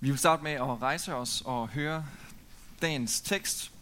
Vi 0.00 0.10
vil 0.10 0.18
starte 0.18 0.42
med 0.42 0.52
at 0.52 0.82
rejse 0.82 1.14
os 1.14 1.42
og 1.44 1.68
høre 1.68 2.06
dagens 2.82 3.20
tekst, 3.20 3.72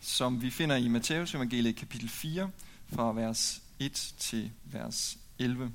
som 0.00 0.42
vi 0.42 0.50
finder 0.50 0.76
i 0.76 0.88
Matteus 0.88 1.34
evangeliet 1.34 1.76
kapitel 1.76 2.08
4, 2.08 2.50
fra 2.92 3.12
vers 3.12 3.62
1 3.78 4.14
til 4.18 4.50
vers 4.64 5.18
11. 5.38 5.72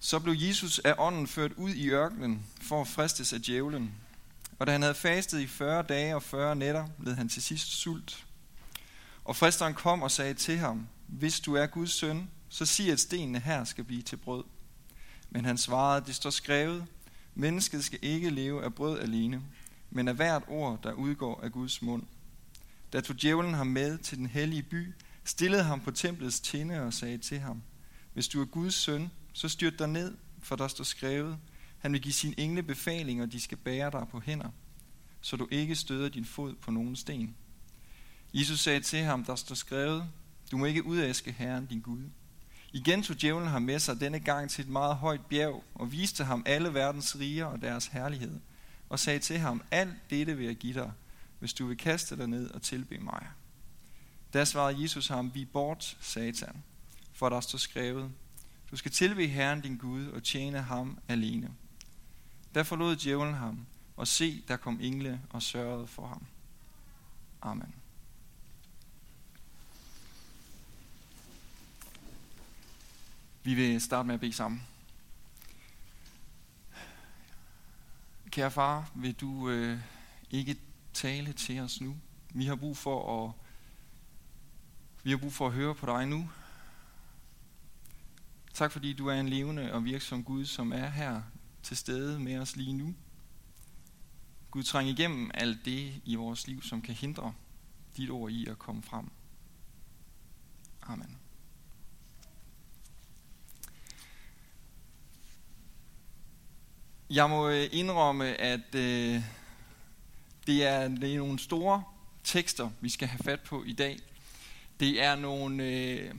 Så 0.00 0.18
blev 0.18 0.34
Jesus 0.38 0.78
af 0.78 0.94
ånden 0.98 1.26
ført 1.26 1.52
ud 1.52 1.70
i 1.70 1.88
ørkenen 1.88 2.46
for 2.62 2.80
at 2.80 2.88
fristes 2.88 3.32
af 3.32 3.42
djævlen. 3.42 3.94
Og 4.58 4.66
da 4.66 4.72
han 4.72 4.82
havde 4.82 4.94
fastet 4.94 5.40
i 5.40 5.46
40 5.46 5.82
dage 5.82 6.14
og 6.14 6.22
40 6.22 6.56
nætter, 6.56 6.88
led 6.98 7.14
han 7.14 7.28
til 7.28 7.42
sidst 7.42 7.72
sult. 7.72 8.26
Og 9.24 9.36
fristeren 9.36 9.74
kom 9.74 10.02
og 10.02 10.10
sagde 10.10 10.34
til 10.34 10.58
ham, 10.58 10.86
hvis 11.06 11.40
du 11.40 11.54
er 11.54 11.66
Guds 11.66 11.92
søn, 11.92 12.30
så 12.48 12.66
sig, 12.66 12.92
at 12.92 13.00
stenene 13.00 13.40
her 13.40 13.64
skal 13.64 13.84
blive 13.84 14.02
til 14.02 14.16
brød. 14.16 14.44
Men 15.30 15.44
han 15.44 15.58
svarede, 15.58 16.06
det 16.06 16.14
står 16.14 16.30
skrevet, 16.30 16.86
mennesket 17.34 17.84
skal 17.84 17.98
ikke 18.02 18.30
leve 18.30 18.64
af 18.64 18.74
brød 18.74 18.98
alene, 18.98 19.42
men 19.90 20.08
af 20.08 20.14
hvert 20.14 20.42
ord, 20.48 20.82
der 20.82 20.92
udgår 20.92 21.40
af 21.42 21.52
Guds 21.52 21.82
mund. 21.82 22.02
Da 22.92 23.00
tog 23.00 23.16
djævlen 23.22 23.54
ham 23.54 23.66
med 23.66 23.98
til 23.98 24.18
den 24.18 24.26
hellige 24.26 24.62
by, 24.62 24.94
stillede 25.24 25.62
ham 25.62 25.80
på 25.80 25.90
templets 25.90 26.40
tinde 26.40 26.80
og 26.82 26.92
sagde 26.92 27.18
til 27.18 27.38
ham, 27.38 27.62
hvis 28.14 28.28
du 28.28 28.40
er 28.40 28.44
Guds 28.44 28.74
søn, 28.74 29.10
så 29.32 29.48
styrt 29.48 29.78
dig 29.78 29.88
ned, 29.88 30.16
for 30.42 30.56
der 30.56 30.68
står 30.68 30.84
skrevet, 30.84 31.38
han 31.78 31.92
vil 31.92 32.02
give 32.02 32.12
sin 32.12 32.34
engle 32.38 32.62
befaling, 32.62 33.22
og 33.22 33.32
de 33.32 33.40
skal 33.40 33.58
bære 33.58 33.90
dig 33.90 34.06
på 34.10 34.20
hænder, 34.20 34.50
så 35.20 35.36
du 35.36 35.48
ikke 35.50 35.74
støder 35.74 36.08
din 36.08 36.24
fod 36.24 36.54
på 36.54 36.70
nogen 36.70 36.96
sten. 36.96 37.36
Jesus 38.34 38.60
sagde 38.60 38.80
til 38.80 38.98
ham, 38.98 39.24
der 39.24 39.34
står 39.34 39.54
skrevet, 39.54 40.08
du 40.50 40.58
må 40.58 40.64
ikke 40.64 40.86
udæske 40.86 41.32
Herren 41.32 41.66
din 41.66 41.80
Gud. 41.80 42.02
Igen 42.72 43.02
tog 43.02 43.20
djævlen 43.20 43.48
ham 43.48 43.62
med 43.62 43.78
sig 43.78 44.00
denne 44.00 44.20
gang 44.20 44.50
til 44.50 44.64
et 44.64 44.70
meget 44.70 44.96
højt 44.96 45.26
bjerg 45.26 45.64
og 45.74 45.92
viste 45.92 46.24
ham 46.24 46.42
alle 46.46 46.74
verdens 46.74 47.16
riger 47.18 47.44
og 47.44 47.62
deres 47.62 47.86
herlighed 47.86 48.40
og 48.88 48.98
sagde 48.98 49.18
til 49.18 49.38
ham, 49.38 49.62
alt 49.70 50.10
dette 50.10 50.36
vil 50.36 50.46
jeg 50.46 50.56
give 50.56 50.74
dig, 50.74 50.92
hvis 51.38 51.54
du 51.54 51.66
vil 51.66 51.76
kaste 51.76 52.16
dig 52.16 52.26
ned 52.26 52.50
og 52.50 52.62
tilbe 52.62 52.98
mig. 52.98 53.26
Da 54.32 54.44
svarede 54.44 54.82
Jesus 54.82 55.08
ham, 55.08 55.34
vi 55.34 55.44
bort, 55.44 55.96
satan, 56.00 56.62
for 57.12 57.28
der 57.28 57.40
står 57.40 57.58
skrevet, 57.58 58.10
du 58.70 58.76
skal 58.76 58.90
tilbe 58.90 59.26
Herren 59.26 59.60
din 59.60 59.76
Gud 59.76 60.06
og 60.06 60.22
tjene 60.22 60.62
ham 60.62 60.98
alene. 61.08 61.50
Der 62.54 62.62
forlod 62.62 62.96
djævlen 62.96 63.34
ham, 63.34 63.66
og 63.96 64.08
se, 64.08 64.42
der 64.48 64.56
kom 64.56 64.78
engle 64.80 65.20
og 65.30 65.42
sørgede 65.42 65.86
for 65.86 66.06
ham. 66.06 66.26
Amen. 67.42 67.74
Vi 73.42 73.54
vil 73.54 73.80
starte 73.80 74.06
med 74.06 74.14
at 74.14 74.20
bede 74.20 74.32
sammen. 74.32 74.66
Kære 78.30 78.50
far, 78.50 78.90
vil 78.94 79.14
du 79.14 79.50
øh, 79.50 79.78
ikke 80.30 80.56
tale 80.92 81.32
til 81.32 81.60
os 81.60 81.80
nu? 81.80 81.96
Vi 82.34 82.46
har 82.46 82.56
brug 82.56 82.76
for 82.76 83.24
at 83.24 83.32
vi 85.02 85.10
har 85.10 85.16
brug 85.16 85.32
for 85.32 85.46
at 85.46 85.52
høre 85.52 85.74
på 85.74 85.86
dig 85.86 86.06
nu. 86.06 86.30
Tak 88.54 88.72
fordi 88.72 88.92
du 88.92 89.06
er 89.06 89.14
en 89.14 89.28
levende 89.28 89.72
og 89.72 89.84
virksom 89.84 90.24
Gud, 90.24 90.44
som 90.44 90.72
er 90.72 90.88
her 90.88 91.22
til 91.62 91.76
stede 91.76 92.20
med 92.20 92.38
os 92.38 92.56
lige 92.56 92.72
nu. 92.72 92.94
Gud, 94.50 94.62
træng 94.62 94.88
igennem 94.88 95.30
alt 95.34 95.64
det 95.64 96.02
i 96.04 96.14
vores 96.14 96.46
liv, 96.46 96.62
som 96.62 96.82
kan 96.82 96.94
hindre 96.94 97.34
dit 97.96 98.10
ord 98.10 98.30
i 98.30 98.46
at 98.46 98.58
komme 98.58 98.82
frem. 98.82 99.10
Amen. 100.82 101.19
Jeg 107.12 107.30
må 107.30 107.48
øh, 107.48 107.68
indrømme, 107.72 108.40
at 108.40 108.74
øh, 108.74 109.22
det, 110.46 110.66
er, 110.66 110.88
det 110.88 111.14
er 111.14 111.18
nogle 111.18 111.38
store 111.38 111.84
tekster, 112.24 112.70
vi 112.80 112.88
skal 112.88 113.08
have 113.08 113.18
fat 113.24 113.40
på 113.40 113.64
i 113.64 113.72
dag. 113.72 113.98
Det 114.80 115.02
er 115.02 115.16
nogle 115.16 115.64
øh, 115.64 116.14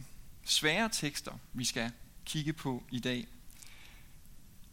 svære 0.46 0.90
tekster, 0.90 1.32
vi 1.54 1.66
skal 1.66 1.92
kigge 2.26 2.54
på 2.54 2.84
i 2.92 3.00
dag. 3.00 3.28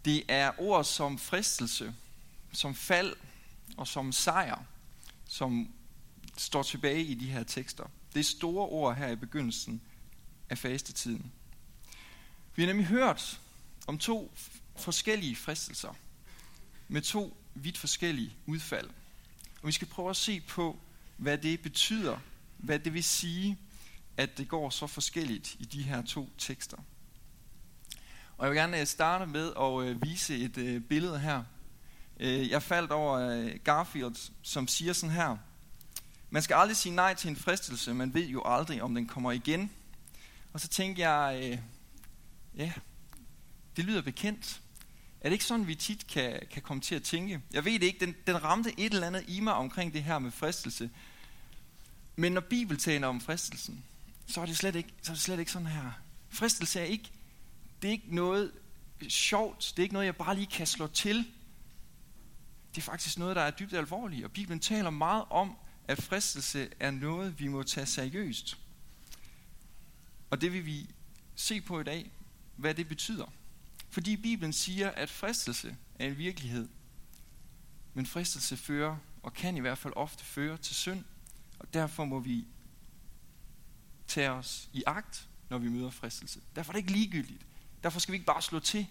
Det 0.04 0.24
er 0.28 0.52
ord 0.58 0.84
som 0.84 1.18
fristelse, 1.18 1.94
som 2.52 2.74
fald 2.74 3.16
og 3.76 3.88
som 3.88 4.12
sejr, 4.12 4.62
som 5.26 5.68
står 6.36 6.62
tilbage 6.62 7.02
i 7.02 7.14
de 7.14 7.26
her 7.26 7.42
tekster. 7.42 7.84
Det 8.14 8.20
er 8.20 8.24
store 8.24 8.66
ord 8.66 8.96
her 8.96 9.08
i 9.08 9.16
begyndelsen 9.16 9.80
af 10.50 10.58
fastetiden. 10.58 11.32
Vi 12.54 12.62
har 12.62 12.66
nemlig 12.66 12.86
hørt 12.86 13.40
om 13.86 13.98
to 13.98 14.32
forskellige 14.76 15.36
fristelser 15.36 15.94
med 16.88 17.02
to 17.02 17.36
vidt 17.54 17.78
forskellige 17.78 18.36
udfald. 18.46 18.90
Og 19.62 19.66
vi 19.66 19.72
skal 19.72 19.88
prøve 19.88 20.10
at 20.10 20.16
se 20.16 20.40
på, 20.40 20.78
hvad 21.16 21.38
det 21.38 21.60
betyder, 21.60 22.18
hvad 22.56 22.78
det 22.78 22.94
vil 22.94 23.04
sige, 23.04 23.58
at 24.16 24.38
det 24.38 24.48
går 24.48 24.70
så 24.70 24.86
forskelligt 24.86 25.56
i 25.58 25.64
de 25.64 25.82
her 25.82 26.02
to 26.02 26.30
tekster. 26.38 26.76
Og 28.36 28.44
jeg 28.44 28.50
vil 28.50 28.58
gerne 28.58 28.80
øh, 28.80 28.86
starte 28.86 29.26
med 29.26 29.52
at 29.60 29.88
øh, 29.88 30.02
vise 30.02 30.36
et 30.36 30.58
øh, 30.58 30.80
billede 30.80 31.18
her. 31.18 31.44
Jeg 32.20 32.62
faldt 32.62 32.92
over 32.92 33.50
Garfield, 33.58 34.30
som 34.42 34.68
siger 34.68 34.92
sådan 34.92 35.14
her. 35.14 35.36
Man 36.30 36.42
skal 36.42 36.54
aldrig 36.54 36.76
sige 36.76 36.94
nej 36.94 37.14
til 37.14 37.30
en 37.30 37.36
fristelse, 37.36 37.94
man 37.94 38.14
ved 38.14 38.26
jo 38.26 38.42
aldrig, 38.44 38.82
om 38.82 38.94
den 38.94 39.06
kommer 39.06 39.32
igen. 39.32 39.70
Og 40.52 40.60
så 40.60 40.68
tænkte 40.68 41.08
jeg, 41.08 41.60
ja, 42.56 42.72
det 43.76 43.84
lyder 43.84 44.02
bekendt. 44.02 44.60
Er 45.20 45.28
det 45.28 45.32
ikke 45.32 45.44
sådan, 45.44 45.66
vi 45.66 45.74
tit 45.74 46.06
kan, 46.06 46.40
kan 46.50 46.62
komme 46.62 46.80
til 46.80 46.94
at 46.94 47.02
tænke? 47.02 47.40
Jeg 47.52 47.64
ved 47.64 47.72
det 47.72 47.82
ikke, 47.82 48.06
den, 48.06 48.16
den 48.26 48.44
ramte 48.44 48.80
et 48.80 48.92
eller 48.92 49.06
andet 49.06 49.24
i 49.28 49.40
mig 49.40 49.54
omkring 49.54 49.92
det 49.92 50.02
her 50.02 50.18
med 50.18 50.30
fristelse. 50.30 50.90
Men 52.16 52.32
når 52.32 52.40
Bibelen 52.40 52.80
taler 52.80 53.06
om 53.06 53.20
fristelsen, 53.20 53.84
så 54.26 54.40
er 54.40 54.46
det 54.46 54.56
slet 54.56 54.74
ikke, 54.76 54.88
så 55.02 55.12
er 55.12 55.14
det 55.14 55.22
slet 55.22 55.38
ikke 55.38 55.52
sådan 55.52 55.68
her. 55.68 55.92
Fristelse 56.28 56.80
er 56.80 56.84
ikke, 56.84 57.10
det 57.82 57.88
er 57.88 57.92
ikke 57.92 58.14
noget 58.14 58.52
sjovt, 59.08 59.72
det 59.76 59.78
er 59.78 59.82
ikke 59.82 59.92
noget, 59.92 60.06
jeg 60.06 60.16
bare 60.16 60.34
lige 60.34 60.46
kan 60.46 60.66
slå 60.66 60.86
til. 60.86 61.16
Det 62.74 62.80
er 62.80 62.84
faktisk 62.84 63.18
noget, 63.18 63.36
der 63.36 63.42
er 63.42 63.50
dybt 63.50 63.72
alvorligt, 63.72 64.24
og 64.24 64.32
Bibelen 64.32 64.60
taler 64.60 64.90
meget 64.90 65.24
om, 65.30 65.56
at 65.88 66.02
fristelse 66.02 66.68
er 66.80 66.90
noget, 66.90 67.40
vi 67.40 67.48
må 67.48 67.62
tage 67.62 67.86
seriøst. 67.86 68.58
Og 70.30 70.40
det 70.40 70.52
vil 70.52 70.66
vi 70.66 70.90
se 71.34 71.60
på 71.60 71.80
i 71.80 71.84
dag, 71.84 72.10
hvad 72.56 72.74
det 72.74 72.88
betyder. 72.88 73.32
Fordi 73.90 74.16
Bibelen 74.16 74.52
siger, 74.52 74.90
at 74.90 75.10
fristelse 75.10 75.76
er 75.98 76.06
en 76.06 76.18
virkelighed. 76.18 76.68
Men 77.94 78.06
fristelse 78.06 78.56
fører, 78.56 78.96
og 79.22 79.34
kan 79.34 79.56
i 79.56 79.60
hvert 79.60 79.78
fald 79.78 79.94
ofte 79.96 80.24
føre 80.24 80.56
til 80.56 80.74
synd. 80.74 81.04
Og 81.58 81.74
derfor 81.74 82.04
må 82.04 82.20
vi 82.20 82.46
tage 84.06 84.30
os 84.30 84.68
i 84.72 84.82
agt, 84.86 85.28
når 85.48 85.58
vi 85.58 85.68
møder 85.68 85.90
fristelse. 85.90 86.40
Derfor 86.56 86.70
er 86.70 86.72
det 86.72 86.78
ikke 86.78 86.92
ligegyldigt. 86.92 87.46
Derfor 87.82 88.00
skal 88.00 88.12
vi 88.12 88.16
ikke 88.16 88.26
bare 88.26 88.42
slå 88.42 88.60
til. 88.60 88.86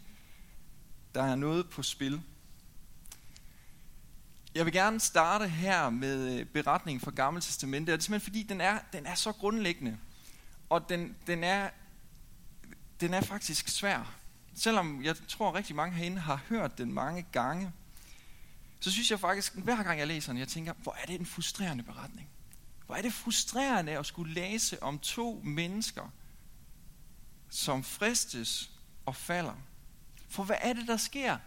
Der 1.15 1.23
er 1.23 1.35
noget 1.35 1.69
på 1.69 1.83
spil. 1.83 2.21
Jeg 4.55 4.65
vil 4.65 4.73
gerne 4.73 4.99
starte 4.99 5.47
her 5.47 5.89
med 5.89 6.39
øh, 6.39 6.45
beretningen 6.45 7.01
fra 7.01 7.11
Gamle 7.11 7.41
Testamentet. 7.41 7.87
Det 7.87 7.93
er 7.93 8.03
simpelthen 8.03 8.31
fordi, 8.31 8.43
den 8.43 8.61
er, 8.61 8.79
den 8.93 9.05
er 9.05 9.15
så 9.15 9.31
grundlæggende. 9.31 9.97
Og 10.69 10.89
den, 10.89 11.15
den, 11.27 11.43
er, 11.43 11.69
den 12.99 13.13
er 13.13 13.21
faktisk 13.21 13.67
svær 13.67 14.16
selvom 14.57 15.03
jeg 15.03 15.15
tror 15.27 15.55
rigtig 15.55 15.75
mange 15.75 15.97
herinde 15.97 16.19
har 16.19 16.41
hørt 16.49 16.77
den 16.77 16.93
mange 16.93 17.25
gange, 17.31 17.71
så 18.79 18.91
synes 18.91 19.11
jeg 19.11 19.19
faktisk, 19.19 19.55
hver 19.55 19.83
gang 19.83 19.99
jeg 19.99 20.07
læser 20.07 20.31
den, 20.31 20.39
jeg 20.39 20.47
tænker, 20.47 20.73
hvor 20.73 20.95
er 21.01 21.05
det 21.05 21.19
en 21.19 21.25
frustrerende 21.25 21.83
beretning. 21.83 22.29
Hvor 22.85 22.95
er 22.95 23.01
det 23.01 23.13
frustrerende 23.13 23.99
at 23.99 24.05
skulle 24.05 24.33
læse 24.33 24.83
om 24.83 24.99
to 24.99 25.41
mennesker, 25.43 26.11
som 27.49 27.83
fristes 27.83 28.71
og 29.05 29.15
falder. 29.15 29.55
For 30.29 30.43
hvad 30.43 30.55
er 30.61 30.73
det, 30.73 30.87
der 30.87 30.97
sker? 30.97 31.37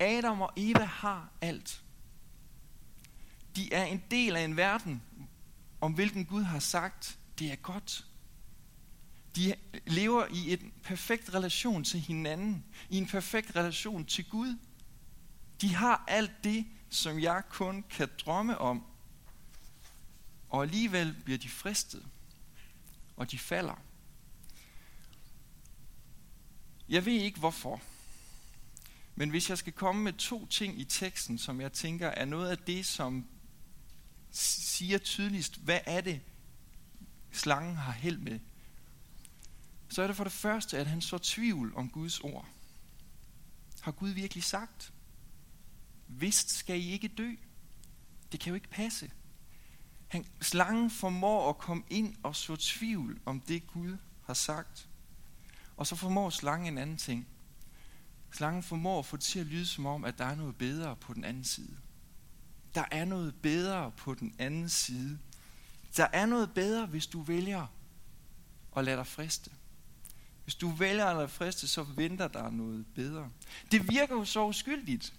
Adam 0.00 0.40
og 0.40 0.52
Eva 0.56 0.84
har 0.84 1.28
alt. 1.40 1.82
De 3.56 3.74
er 3.74 3.84
en 3.84 4.02
del 4.10 4.36
af 4.36 4.40
en 4.40 4.56
verden, 4.56 5.02
om 5.80 5.92
hvilken 5.92 6.24
Gud 6.26 6.42
har 6.42 6.58
sagt, 6.58 7.18
det 7.38 7.52
er 7.52 7.56
godt. 7.56 8.06
De 9.36 9.54
lever 9.86 10.26
i 10.26 10.52
en 10.52 10.72
perfekt 10.82 11.34
relation 11.34 11.84
til 11.84 12.00
hinanden, 12.00 12.64
i 12.90 12.98
en 12.98 13.06
perfekt 13.06 13.56
relation 13.56 14.04
til 14.04 14.28
Gud. 14.28 14.58
De 15.60 15.74
har 15.74 16.04
alt 16.08 16.44
det, 16.44 16.66
som 16.90 17.20
jeg 17.20 17.42
kun 17.50 17.84
kan 17.90 18.08
drømme 18.18 18.58
om. 18.58 18.84
Og 20.48 20.62
alligevel 20.62 21.16
bliver 21.24 21.38
de 21.38 21.48
fristet, 21.48 22.06
og 23.16 23.30
de 23.30 23.38
falder. 23.38 23.82
Jeg 26.88 27.06
ved 27.06 27.12
ikke 27.12 27.38
hvorfor, 27.38 27.82
men 29.14 29.30
hvis 29.30 29.50
jeg 29.50 29.58
skal 29.58 29.72
komme 29.72 30.02
med 30.02 30.12
to 30.12 30.46
ting 30.46 30.80
i 30.80 30.84
teksten, 30.84 31.38
som 31.38 31.60
jeg 31.60 31.72
tænker 31.72 32.08
er 32.08 32.24
noget 32.24 32.50
af 32.50 32.58
det, 32.58 32.86
som 32.86 33.26
siger 34.30 34.98
tydeligst, 34.98 35.56
hvad 35.56 35.80
er 35.86 36.00
det, 36.00 36.20
slangen 37.32 37.76
har 37.76 37.92
held 37.92 38.18
med 38.18 38.40
så 39.88 40.02
er 40.02 40.06
det 40.06 40.16
for 40.16 40.24
det 40.24 40.32
første, 40.32 40.78
at 40.78 40.86
han 40.86 41.00
så 41.00 41.18
tvivl 41.18 41.72
om 41.76 41.90
Guds 41.90 42.20
ord. 42.20 42.48
Har 43.80 43.92
Gud 43.92 44.08
virkelig 44.08 44.44
sagt? 44.44 44.92
vist 46.08 46.50
skal 46.50 46.80
I 46.80 46.90
ikke 46.90 47.08
dø. 47.08 47.30
Det 48.32 48.40
kan 48.40 48.50
jo 48.50 48.54
ikke 48.54 48.70
passe. 48.70 49.10
Han, 50.08 50.26
slangen 50.40 50.90
formår 50.90 51.48
at 51.48 51.58
komme 51.58 51.84
ind 51.90 52.16
og 52.22 52.36
så 52.36 52.56
tvivl 52.56 53.20
om 53.24 53.40
det 53.40 53.66
Gud 53.66 53.96
har 54.22 54.34
sagt. 54.34 54.88
Og 55.76 55.86
så 55.86 55.96
formår 55.96 56.30
slangen 56.30 56.72
en 56.72 56.78
anden 56.78 56.96
ting. 56.96 57.26
Slangen 58.32 58.62
formår 58.62 58.98
at 58.98 59.06
få 59.06 59.16
det 59.16 59.24
til 59.24 59.38
at 59.38 59.46
lyde 59.46 59.66
som 59.66 59.86
om, 59.86 60.04
at 60.04 60.18
der 60.18 60.24
er 60.24 60.34
noget 60.34 60.56
bedre 60.56 60.96
på 60.96 61.14
den 61.14 61.24
anden 61.24 61.44
side. 61.44 61.76
Der 62.74 62.84
er 62.90 63.04
noget 63.04 63.34
bedre 63.42 63.90
på 63.90 64.14
den 64.14 64.34
anden 64.38 64.68
side. 64.68 65.18
Der 65.96 66.06
er 66.12 66.26
noget 66.26 66.54
bedre, 66.54 66.86
hvis 66.86 67.06
du 67.06 67.22
vælger 67.22 67.66
at 68.76 68.84
lade 68.84 68.96
dig 68.96 69.06
friste. 69.06 69.50
Hvis 70.44 70.54
du 70.54 70.68
vælger 70.68 71.06
at 71.06 71.16
lade 71.16 71.28
friste, 71.28 71.68
så 71.68 71.82
venter 71.82 72.28
der 72.28 72.50
noget 72.50 72.86
bedre. 72.94 73.30
Det 73.70 73.90
virker 73.90 74.14
jo 74.14 74.24
så 74.24 74.46
uskyldigt. 74.46 75.12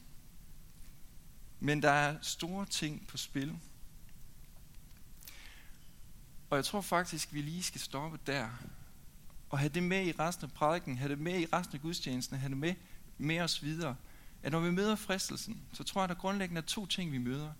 Men 1.59 1.81
der 1.81 1.91
er 1.91 2.17
store 2.21 2.65
ting 2.65 3.07
på 3.07 3.17
spil. 3.17 3.59
Og 6.49 6.57
jeg 6.57 6.65
tror 6.65 6.81
faktisk, 6.81 7.33
vi 7.33 7.41
lige 7.41 7.63
skal 7.63 7.81
stoppe 7.81 8.19
der. 8.27 8.47
Og 9.49 9.59
have 9.59 9.69
det 9.69 9.83
med 9.83 10.05
i 10.07 10.11
resten 10.11 10.45
af 10.45 10.51
prædiken, 10.51 10.97
have 10.97 11.09
det 11.09 11.19
med 11.19 11.39
i 11.39 11.45
resten 11.45 11.75
af 11.75 11.81
gudstjenesten, 11.81 12.37
have 12.37 12.49
det 12.49 12.57
med 12.57 12.73
med 13.17 13.39
os 13.39 13.63
videre. 13.63 13.95
At 14.43 14.51
når 14.51 14.59
vi 14.59 14.71
møder 14.71 14.95
fristelsen, 14.95 15.61
så 15.73 15.83
tror 15.83 16.01
jeg, 16.01 16.09
der 16.09 16.15
grundlæggende 16.15 16.61
er 16.61 16.65
to 16.65 16.85
ting, 16.85 17.11
vi 17.11 17.17
møder. 17.17 17.51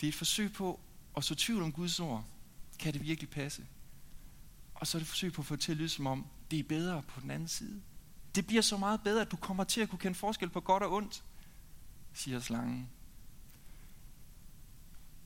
Det 0.00 0.06
er 0.06 0.08
et 0.08 0.14
forsøg 0.14 0.52
på 0.52 0.80
at 1.16 1.24
så 1.24 1.34
tvivl 1.34 1.62
om 1.62 1.72
Guds 1.72 2.00
ord. 2.00 2.24
Kan 2.78 2.92
det 2.92 3.02
virkelig 3.02 3.30
passe? 3.30 3.66
Og 4.80 4.86
så 4.86 4.98
er 4.98 5.00
det 5.00 5.08
forsøg 5.08 5.32
på 5.32 5.42
at 5.42 5.46
få 5.46 5.56
det 5.56 5.62
til 5.62 5.72
at 5.72 5.78
lyde 5.78 5.88
som 5.88 6.06
om, 6.06 6.26
det 6.50 6.58
er 6.58 6.62
bedre 6.62 7.02
på 7.02 7.20
den 7.20 7.30
anden 7.30 7.48
side. 7.48 7.82
Det 8.34 8.46
bliver 8.46 8.62
så 8.62 8.76
meget 8.76 9.00
bedre, 9.02 9.20
at 9.20 9.30
du 9.30 9.36
kommer 9.36 9.64
til 9.64 9.80
at 9.80 9.88
kunne 9.88 9.98
kende 9.98 10.18
forskel 10.18 10.48
på 10.48 10.60
godt 10.60 10.82
og 10.82 10.92
ondt, 10.92 11.24
siger 12.12 12.40
slangen. 12.40 12.88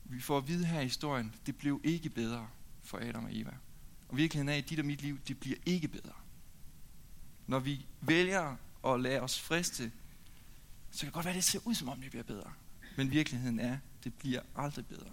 Vi 0.03 0.21
får 0.21 0.37
at 0.37 0.47
vide 0.47 0.65
her 0.65 0.79
i 0.79 0.83
historien, 0.83 1.35
det 1.45 1.57
blev 1.57 1.81
ikke 1.83 2.09
bedre 2.09 2.47
for 2.83 2.97
Adam 2.97 3.25
og 3.25 3.37
Eva. 3.37 3.53
Og 4.09 4.17
virkeligheden 4.17 4.49
er, 4.49 4.57
at 4.57 4.69
dit 4.69 4.79
og 4.79 4.85
mit 4.85 5.01
liv, 5.01 5.19
det 5.27 5.39
bliver 5.39 5.57
ikke 5.65 5.87
bedre. 5.87 6.13
Når 7.47 7.59
vi 7.59 7.85
vælger 8.01 8.55
at 8.85 8.99
lade 8.99 9.21
os 9.21 9.39
friste, 9.39 9.91
så 10.91 10.99
kan 10.99 11.05
det 11.05 11.13
godt 11.13 11.25
være, 11.25 11.33
at 11.33 11.35
det 11.35 11.43
ser 11.43 11.59
ud 11.65 11.75
som 11.75 11.89
om, 11.89 12.01
det 12.01 12.09
bliver 12.09 12.23
bedre. 12.23 12.53
Men 12.97 13.11
virkeligheden 13.11 13.59
er, 13.59 13.77
det 14.03 14.13
bliver 14.13 14.41
aldrig 14.55 14.85
bedre. 14.85 15.11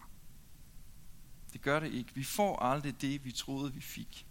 Det 1.53 1.63
gør 1.63 1.81
det 1.81 1.93
ikke. 1.93 2.15
Vi 2.15 2.25
får 2.25 2.59
aldrig 2.59 3.01
det, 3.01 3.25
vi 3.25 3.33
troede, 3.33 3.75
vi 3.75 3.81
fik. 3.81 4.27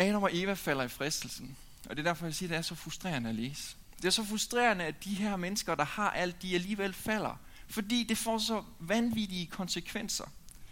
Adam 0.00 0.22
og 0.22 0.30
Eva 0.32 0.52
falder 0.52 0.84
i 0.84 0.88
fristelsen. 0.88 1.56
Og 1.88 1.96
det 1.96 1.98
er 2.06 2.10
derfor, 2.10 2.26
jeg 2.26 2.34
siger, 2.34 2.48
at 2.48 2.50
det 2.50 2.58
er 2.58 2.62
så 2.62 2.74
frustrerende 2.74 3.28
at 3.28 3.34
læse. 3.34 3.76
Det 3.96 4.04
er 4.04 4.10
så 4.10 4.24
frustrerende, 4.24 4.84
at 4.84 5.04
de 5.04 5.14
her 5.14 5.36
mennesker, 5.36 5.74
der 5.74 5.84
har 5.84 6.10
alt, 6.10 6.42
de 6.42 6.54
alligevel 6.54 6.92
falder. 6.92 7.40
Fordi 7.68 8.04
det 8.04 8.18
får 8.18 8.38
så 8.38 8.64
vanvittige 8.78 9.46
konsekvenser. 9.46 10.24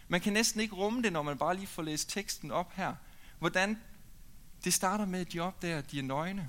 Man 0.08 0.20
kan 0.20 0.32
næsten 0.32 0.60
ikke 0.60 0.74
rumme 0.74 1.02
det, 1.02 1.12
når 1.12 1.22
man 1.22 1.38
bare 1.38 1.56
lige 1.56 1.66
får 1.66 1.82
læst 1.82 2.10
teksten 2.10 2.50
op 2.50 2.72
her. 2.72 2.94
Hvordan 3.38 3.78
det 4.64 4.74
starter 4.74 5.04
med, 5.04 5.20
at 5.20 5.32
de 5.32 5.40
opdager, 5.40 5.78
at 5.78 5.90
de 5.90 5.98
er 5.98 6.02
nøgne. 6.02 6.48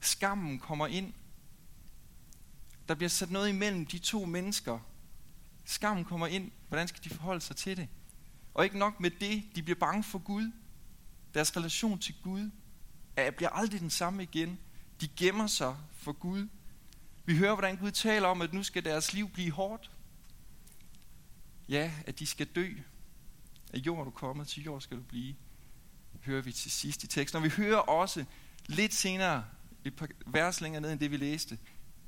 Skammen 0.00 0.58
kommer 0.58 0.86
ind. 0.86 1.12
Der 2.88 2.94
bliver 2.94 3.10
sat 3.10 3.30
noget 3.30 3.48
imellem 3.48 3.86
de 3.86 3.98
to 3.98 4.24
mennesker. 4.24 4.78
Skammen 5.64 6.04
kommer 6.04 6.26
ind. 6.26 6.50
Hvordan 6.68 6.88
skal 6.88 7.04
de 7.04 7.10
forholde 7.10 7.40
sig 7.40 7.56
til 7.56 7.76
det? 7.76 7.88
Og 8.54 8.64
ikke 8.64 8.78
nok 8.78 9.00
med 9.00 9.10
det, 9.10 9.42
de 9.54 9.62
bliver 9.62 9.78
bange 9.78 10.02
for 10.02 10.18
Gud. 10.18 10.52
Deres 11.34 11.56
relation 11.56 11.98
til 11.98 12.14
Gud 12.22 12.50
bliver 13.14 13.50
aldrig 13.50 13.80
den 13.80 13.90
samme 13.90 14.22
igen. 14.22 14.58
De 15.00 15.08
gemmer 15.08 15.46
sig 15.46 15.76
for 15.92 16.12
Gud. 16.12 16.48
Vi 17.24 17.36
hører, 17.36 17.54
hvordan 17.54 17.76
Gud 17.76 17.90
taler 17.90 18.28
om, 18.28 18.42
at 18.42 18.52
nu 18.52 18.62
skal 18.62 18.84
deres 18.84 19.12
liv 19.12 19.28
blive 19.28 19.50
hårdt. 19.50 19.90
Ja, 21.68 21.92
at 22.06 22.18
de 22.18 22.26
skal 22.26 22.46
dø. 22.46 22.74
Af 23.72 23.78
jord 23.78 24.00
er 24.00 24.04
du 24.04 24.10
kommet, 24.10 24.48
til 24.48 24.62
jord 24.62 24.80
skal 24.80 24.96
du 24.96 25.02
blive. 25.02 25.34
Hører 26.24 26.42
vi 26.42 26.52
til 26.52 26.70
sidst 26.70 27.04
i 27.04 27.06
teksten. 27.06 27.36
Og 27.36 27.42
vi 27.42 27.48
hører 27.48 27.78
også 27.78 28.24
lidt 28.66 28.94
senere, 28.94 29.44
et 29.84 29.96
par 29.96 30.08
vers 30.26 30.60
længere 30.60 30.80
ned 30.80 30.92
end 30.92 31.00
det 31.00 31.10
vi 31.10 31.16
læste, 31.16 31.58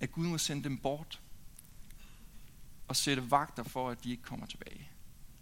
at 0.00 0.12
Gud 0.12 0.27
må 0.27 0.38
sende 0.38 0.65
dem 0.65 0.79
bort 0.79 1.20
og 2.88 2.97
sætte 2.97 3.31
vagter 3.31 3.62
for, 3.62 3.91
at 3.91 4.05
de 4.05 4.11
ikke 4.11 4.23
kommer 4.23 4.47
tilbage. 4.47 4.91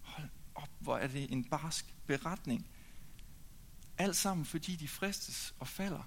Hold 0.00 0.28
op, 0.55 0.69
hvor 0.78 0.96
er 0.96 1.06
det 1.06 1.32
en 1.32 1.44
barsk 1.44 1.94
beretning. 2.06 2.67
Alt 4.02 4.16
sammen, 4.16 4.46
fordi 4.46 4.76
de 4.76 4.88
fristes 4.88 5.54
og 5.58 5.69
falder. 5.69 6.02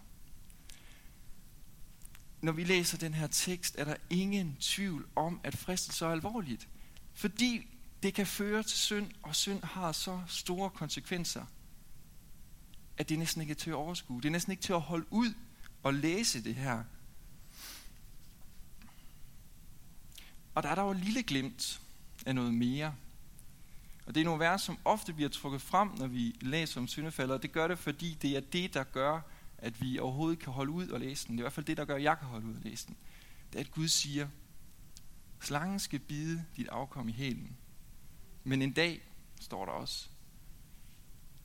Når 2.42 2.52
vi 2.52 2.64
læser 2.64 2.98
den 2.98 3.14
her 3.14 3.28
tekst, 3.28 3.76
er 3.78 3.84
der 3.86 3.96
ingen 4.10 4.58
tvivl 4.60 5.08
om, 5.16 5.40
at 5.44 5.58
fristelse 5.58 6.06
er 6.06 6.10
alvorligt. 6.10 6.68
Fordi 7.14 7.68
det 8.04 8.14
kan 8.14 8.28
føre 8.28 8.64
til 8.64 8.78
synd, 8.78 9.12
og 9.24 9.36
synd 9.36 9.64
har 9.64 9.92
så 9.92 10.22
store 10.28 10.70
konsekvenser, 10.70 11.46
at 12.98 13.10
det 13.10 13.20
næsten 13.20 13.42
ikke 13.42 13.52
er 13.52 13.56
til 13.56 13.70
at 13.70 13.76
overskue. 13.76 14.22
Det 14.22 14.28
er 14.28 14.32
næsten 14.32 14.52
ikke 14.52 14.64
til 14.64 14.74
at 14.74 14.82
holde 14.82 15.06
ud 15.10 15.34
og 15.84 15.94
læse 15.94 16.44
det 16.44 16.56
her. 16.56 16.84
Og 20.56 20.64
der 20.64 20.70
er 20.70 20.76
der 20.76 20.82
jo 20.82 20.92
et 20.92 21.00
lille 21.00 21.24
glimt 21.24 21.82
af 22.26 22.36
noget 22.36 22.54
mere. 22.54 22.96
Og 24.06 24.16
det 24.16 24.22
er 24.22 24.26
nogle 24.26 24.40
vers, 24.40 24.62
som 24.62 24.78
ofte 24.86 25.14
bliver 25.14 25.30
trukket 25.30 25.62
frem, 25.62 25.90
når 25.98 26.08
vi 26.08 26.36
læser 26.42 26.82
om 26.82 26.88
syndefaldet, 26.88 27.36
og 27.36 27.42
det 27.42 27.52
gør 27.52 27.68
det, 27.68 27.80
fordi 27.80 28.18
det 28.22 28.38
er 28.38 28.40
det, 28.40 28.74
der 28.74 28.84
gør, 28.84 29.22
at 29.58 29.82
vi 29.82 30.00
overhovedet 30.00 30.40
kan 30.40 30.54
holde 30.54 30.72
ud 30.72 30.88
og 30.88 31.00
læse 31.00 31.28
den. 31.28 31.38
Det 31.38 31.40
er 31.40 31.44
i 31.44 31.46
hvert 31.46 31.54
fald 31.54 31.66
det, 31.66 31.78
der 31.78 31.86
gør, 31.86 31.96
at 31.96 32.04
jeg 32.04 32.20
kan 32.20 32.28
holde 32.28 32.48
ud 32.48 32.56
og 32.56 32.62
læse 32.62 32.88
den. 32.88 32.98
Det 33.54 33.60
er, 33.60 33.64
at 33.64 33.72
Gud 33.72 33.88
siger, 33.88 34.28
slangen 35.42 35.80
skal 35.80 36.00
bide 36.00 36.46
dit 36.58 36.68
afkom 36.68 37.10
i 37.10 37.12
hælen. 37.12 37.58
Men 38.44 38.62
en 38.62 38.72
dag, 38.72 39.02
står 39.40 39.66
der 39.66 39.72
også, 39.72 40.08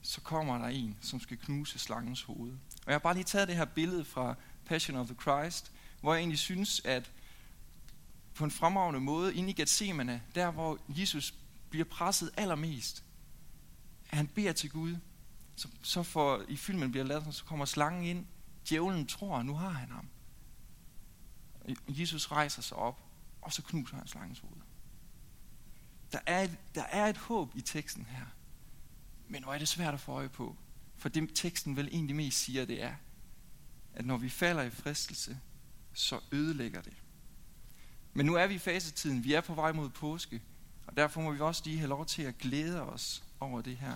så 0.02 0.20
kommer 0.20 0.58
der 0.58 0.66
en, 0.66 0.98
som 1.00 1.20
skal 1.20 1.36
knuse 1.36 1.78
slangens 1.78 2.22
hoved. 2.22 2.52
Og 2.52 2.86
jeg 2.86 2.94
har 2.94 2.98
bare 2.98 3.14
lige 3.14 3.24
taget 3.24 3.48
det 3.48 3.56
her 3.56 3.64
billede 3.64 4.04
fra 4.04 4.34
Passion 4.64 4.96
of 4.96 5.06
the 5.06 5.16
Christ, 5.20 5.72
hvor 6.00 6.14
jeg 6.14 6.20
egentlig 6.20 6.38
synes, 6.38 6.80
at 6.84 7.10
på 8.34 8.44
en 8.44 8.50
fremragende 8.50 9.00
måde, 9.00 9.34
ind 9.34 9.50
i 9.50 9.52
Gethsemane, 9.52 10.22
der 10.34 10.50
hvor 10.50 10.78
Jesus 10.88 11.34
bliver 11.70 11.84
presset 11.84 12.30
allermest, 12.36 13.04
at 14.10 14.16
han 14.16 14.26
beder 14.26 14.52
til 14.52 14.70
Gud, 14.70 14.96
så, 15.56 15.68
så 15.82 16.02
for, 16.02 16.44
i 16.48 16.56
filmen 16.56 16.90
bliver 16.90 17.04
lavet, 17.04 17.34
så 17.34 17.44
kommer 17.44 17.64
slangen 17.64 18.04
ind, 18.04 18.26
djævlen 18.68 19.06
tror, 19.06 19.38
at 19.38 19.46
nu 19.46 19.54
har 19.54 19.70
han 19.70 19.90
ham. 19.90 20.08
Jesus 21.88 22.32
rejser 22.32 22.62
sig 22.62 22.76
op, 22.76 23.02
og 23.42 23.52
så 23.52 23.62
knuser 23.62 23.96
han 23.96 24.06
slangens 24.06 24.38
hoved. 24.38 24.60
Der 26.12 26.18
er, 26.26 26.42
et, 26.42 26.58
der 26.74 26.82
er 26.82 27.06
et 27.06 27.16
håb 27.16 27.56
i 27.56 27.60
teksten 27.60 28.06
her. 28.06 28.26
Men 29.28 29.42
hvor 29.44 29.54
er 29.54 29.58
det 29.58 29.68
svært 29.68 29.94
at 29.94 30.00
få 30.00 30.12
øje 30.12 30.28
på. 30.28 30.56
For 30.96 31.08
det 31.08 31.30
teksten 31.34 31.76
vel 31.76 31.88
egentlig 31.88 32.16
mest 32.16 32.38
siger, 32.38 32.64
det 32.64 32.82
er, 32.82 32.94
at 33.94 34.06
når 34.06 34.16
vi 34.16 34.28
falder 34.28 34.62
i 34.62 34.70
fristelse, 34.70 35.40
så 35.92 36.20
ødelægger 36.32 36.82
det. 36.82 36.96
Men 38.12 38.26
nu 38.26 38.34
er 38.34 38.46
vi 38.46 38.54
i 38.54 38.58
fasetiden, 38.58 39.24
vi 39.24 39.32
er 39.32 39.40
på 39.40 39.54
vej 39.54 39.72
mod 39.72 39.90
påske, 39.90 40.42
og 40.90 40.96
derfor 40.96 41.20
må 41.20 41.32
vi 41.32 41.40
også 41.40 41.62
lige 41.64 41.78
have 41.78 41.88
lov 41.88 42.06
til 42.06 42.22
at 42.22 42.38
glæde 42.38 42.82
os 42.82 43.22
over 43.40 43.60
det 43.60 43.76
her. 43.76 43.94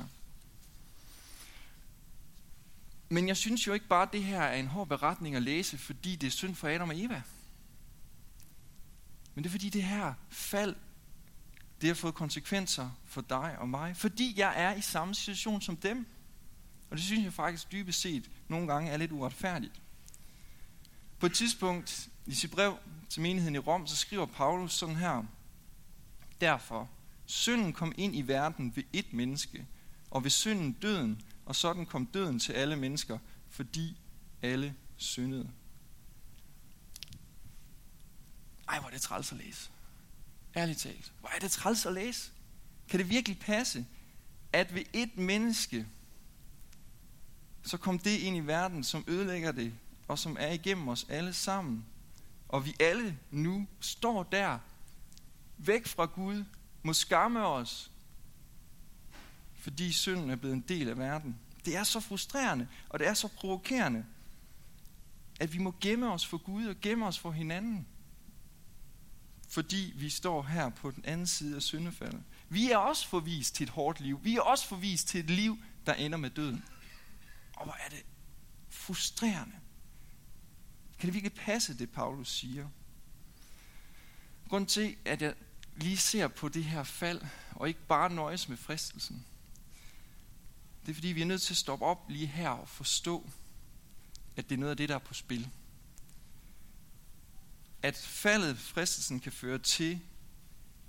Men 3.08 3.28
jeg 3.28 3.36
synes 3.36 3.66
jo 3.66 3.72
ikke 3.72 3.86
bare, 3.86 4.02
at 4.02 4.12
det 4.12 4.24
her 4.24 4.42
er 4.42 4.56
en 4.56 4.66
hård 4.66 4.88
beretning 4.88 5.36
at 5.36 5.42
læse, 5.42 5.78
fordi 5.78 6.16
det 6.16 6.26
er 6.26 6.30
synd 6.30 6.54
for 6.54 6.68
Adam 6.68 6.88
og 6.88 7.00
Eva. 7.00 7.22
Men 9.34 9.44
det 9.44 9.50
er 9.50 9.52
fordi 9.52 9.68
det 9.68 9.82
her 9.82 10.14
fald 10.28 10.76
det 11.80 11.88
har 11.88 11.94
fået 11.94 12.14
konsekvenser 12.14 12.90
for 13.04 13.20
dig 13.20 13.56
og 13.58 13.68
mig, 13.68 13.96
fordi 13.96 14.34
jeg 14.36 14.52
er 14.56 14.74
i 14.74 14.80
samme 14.80 15.14
situation 15.14 15.60
som 15.60 15.76
dem. 15.76 16.06
Og 16.90 16.96
det 16.96 17.04
synes 17.04 17.24
jeg 17.24 17.32
faktisk 17.32 17.72
dybest 17.72 18.00
set 18.00 18.30
nogle 18.48 18.72
gange 18.72 18.90
er 18.90 18.96
lidt 18.96 19.12
uretfærdigt. 19.12 19.80
På 21.18 21.26
et 21.26 21.34
tidspunkt 21.34 22.08
i 22.26 22.34
sit 22.34 22.50
brev 22.50 22.78
til 23.08 23.22
menigheden 23.22 23.54
i 23.54 23.58
Rom, 23.58 23.86
så 23.86 23.96
skriver 23.96 24.26
Paulus 24.26 24.72
sådan 24.72 24.96
her. 24.96 25.24
Derfor, 26.40 26.90
synden 27.26 27.72
kom 27.72 27.92
ind 27.96 28.16
i 28.16 28.22
verden 28.22 28.76
ved 28.76 28.82
et 28.92 29.12
menneske, 29.12 29.66
og 30.10 30.24
ved 30.24 30.30
synden 30.30 30.72
døden, 30.72 31.22
og 31.46 31.56
sådan 31.56 31.86
kom 31.86 32.06
døden 32.06 32.38
til 32.38 32.52
alle 32.52 32.76
mennesker, 32.76 33.18
fordi 33.48 33.96
alle 34.42 34.74
syndede. 34.96 35.50
Ej, 38.68 38.78
hvor 38.78 38.88
er 38.88 38.92
det 38.92 39.00
træls 39.00 39.32
at 39.32 39.38
læse. 39.38 39.70
Ærligt 40.56 40.78
talt. 40.78 41.12
Hvor 41.20 41.28
er 41.34 41.38
det 41.38 41.50
træls 41.50 41.86
at 41.86 41.92
læse? 41.92 42.32
Kan 42.88 43.00
det 43.00 43.08
virkelig 43.08 43.38
passe, 43.38 43.86
at 44.52 44.74
ved 44.74 44.82
et 44.92 45.16
menneske, 45.16 45.86
så 47.62 47.76
kom 47.76 47.98
det 47.98 48.18
ind 48.18 48.36
i 48.36 48.40
verden, 48.40 48.84
som 48.84 49.04
ødelægger 49.06 49.52
det, 49.52 49.74
og 50.08 50.18
som 50.18 50.36
er 50.40 50.52
igennem 50.52 50.88
os 50.88 51.06
alle 51.08 51.32
sammen. 51.32 51.86
Og 52.48 52.66
vi 52.66 52.76
alle 52.80 53.18
nu 53.30 53.66
står 53.80 54.22
der, 54.22 54.58
væk 55.66 55.87
fra 55.87 56.04
Gud, 56.04 56.44
må 56.83 56.92
skamme 56.92 57.47
os, 57.47 57.90
fordi 59.54 59.92
synden 59.92 60.30
er 60.30 60.37
blevet 60.37 60.54
en 60.54 60.64
del 60.68 60.88
af 60.88 60.99
verden. 60.99 61.38
Det 61.64 61.76
er 61.76 61.85
så 61.85 62.00
frustrerende, 62.00 62.68
og 62.88 62.99
det 62.99 63.06
er 63.06 63.14
så 63.14 63.28
provokerende, 63.28 64.04
at 65.40 65.52
vi 65.52 65.59
må 65.59 65.75
gemme 65.80 66.12
os 66.12 66.26
for 66.26 66.38
Gud 66.38 66.66
og 66.66 66.76
gemme 66.80 67.06
os 67.06 67.18
for 67.18 67.30
hinanden. 67.30 67.87
Fordi 69.49 69.92
vi 69.97 70.11
står 70.11 70.42
her 70.42 70.68
på 70.68 70.90
den 70.90 71.04
anden 71.04 71.26
side 71.26 71.56
af 71.56 71.62
syndefaldet. 71.62 72.23
Vi 72.49 72.71
er 72.71 72.76
også 72.76 73.09
forvist 73.09 73.54
til 73.54 73.64
et 73.64 73.71
hårdt 73.71 74.00
liv. 74.00 74.21
Vi 74.25 74.37
er 74.37 74.40
også 74.40 74.66
forvist 74.66 75.09
til 75.09 75.21
et 75.21 75.30
liv, 75.30 75.59
der 75.87 75.94
ender 75.94 76.18
med 76.18 76.30
døden. 76.30 76.64
Og 77.56 77.64
hvor 77.64 77.76
er 77.85 77.88
det 77.88 78.02
frustrerende. 78.68 79.54
Kan 80.99 81.06
det 81.06 81.14
virkelig 81.14 81.35
passe, 81.35 81.78
det 81.78 81.90
Paulus 81.90 82.28
siger? 82.28 82.68
Grunden 84.49 84.68
til, 84.68 84.97
at 85.04 85.23
jeg 85.23 85.35
lige 85.76 85.97
ser 85.97 86.28
på 86.28 86.49
det 86.49 86.64
her 86.64 86.83
fald, 86.83 87.21
og 87.50 87.69
ikke 87.69 87.87
bare 87.88 88.11
nøjes 88.11 88.49
med 88.49 88.57
fristelsen, 88.57 89.26
det 90.87 90.90
er 90.90 90.95
fordi, 90.95 91.09
vi 91.09 91.23
er 91.23 91.26
nødt 91.26 91.43
til 91.43 91.52
at 91.52 91.57
stoppe 91.57 91.85
op 91.85 92.04
lige 92.09 92.26
her 92.26 92.49
og 92.49 92.69
forstå, 92.69 93.31
at 94.37 94.49
det 94.49 94.54
er 94.54 94.59
noget 94.59 94.71
af 94.71 94.76
det, 94.76 94.88
der 94.88 94.95
er 94.95 94.99
på 94.99 95.14
spil. 95.14 95.49
At 97.83 97.97
faldet, 97.97 98.59
fristelsen, 98.59 99.21
kan 99.21 99.33
føre 99.33 99.59
til, 99.59 100.00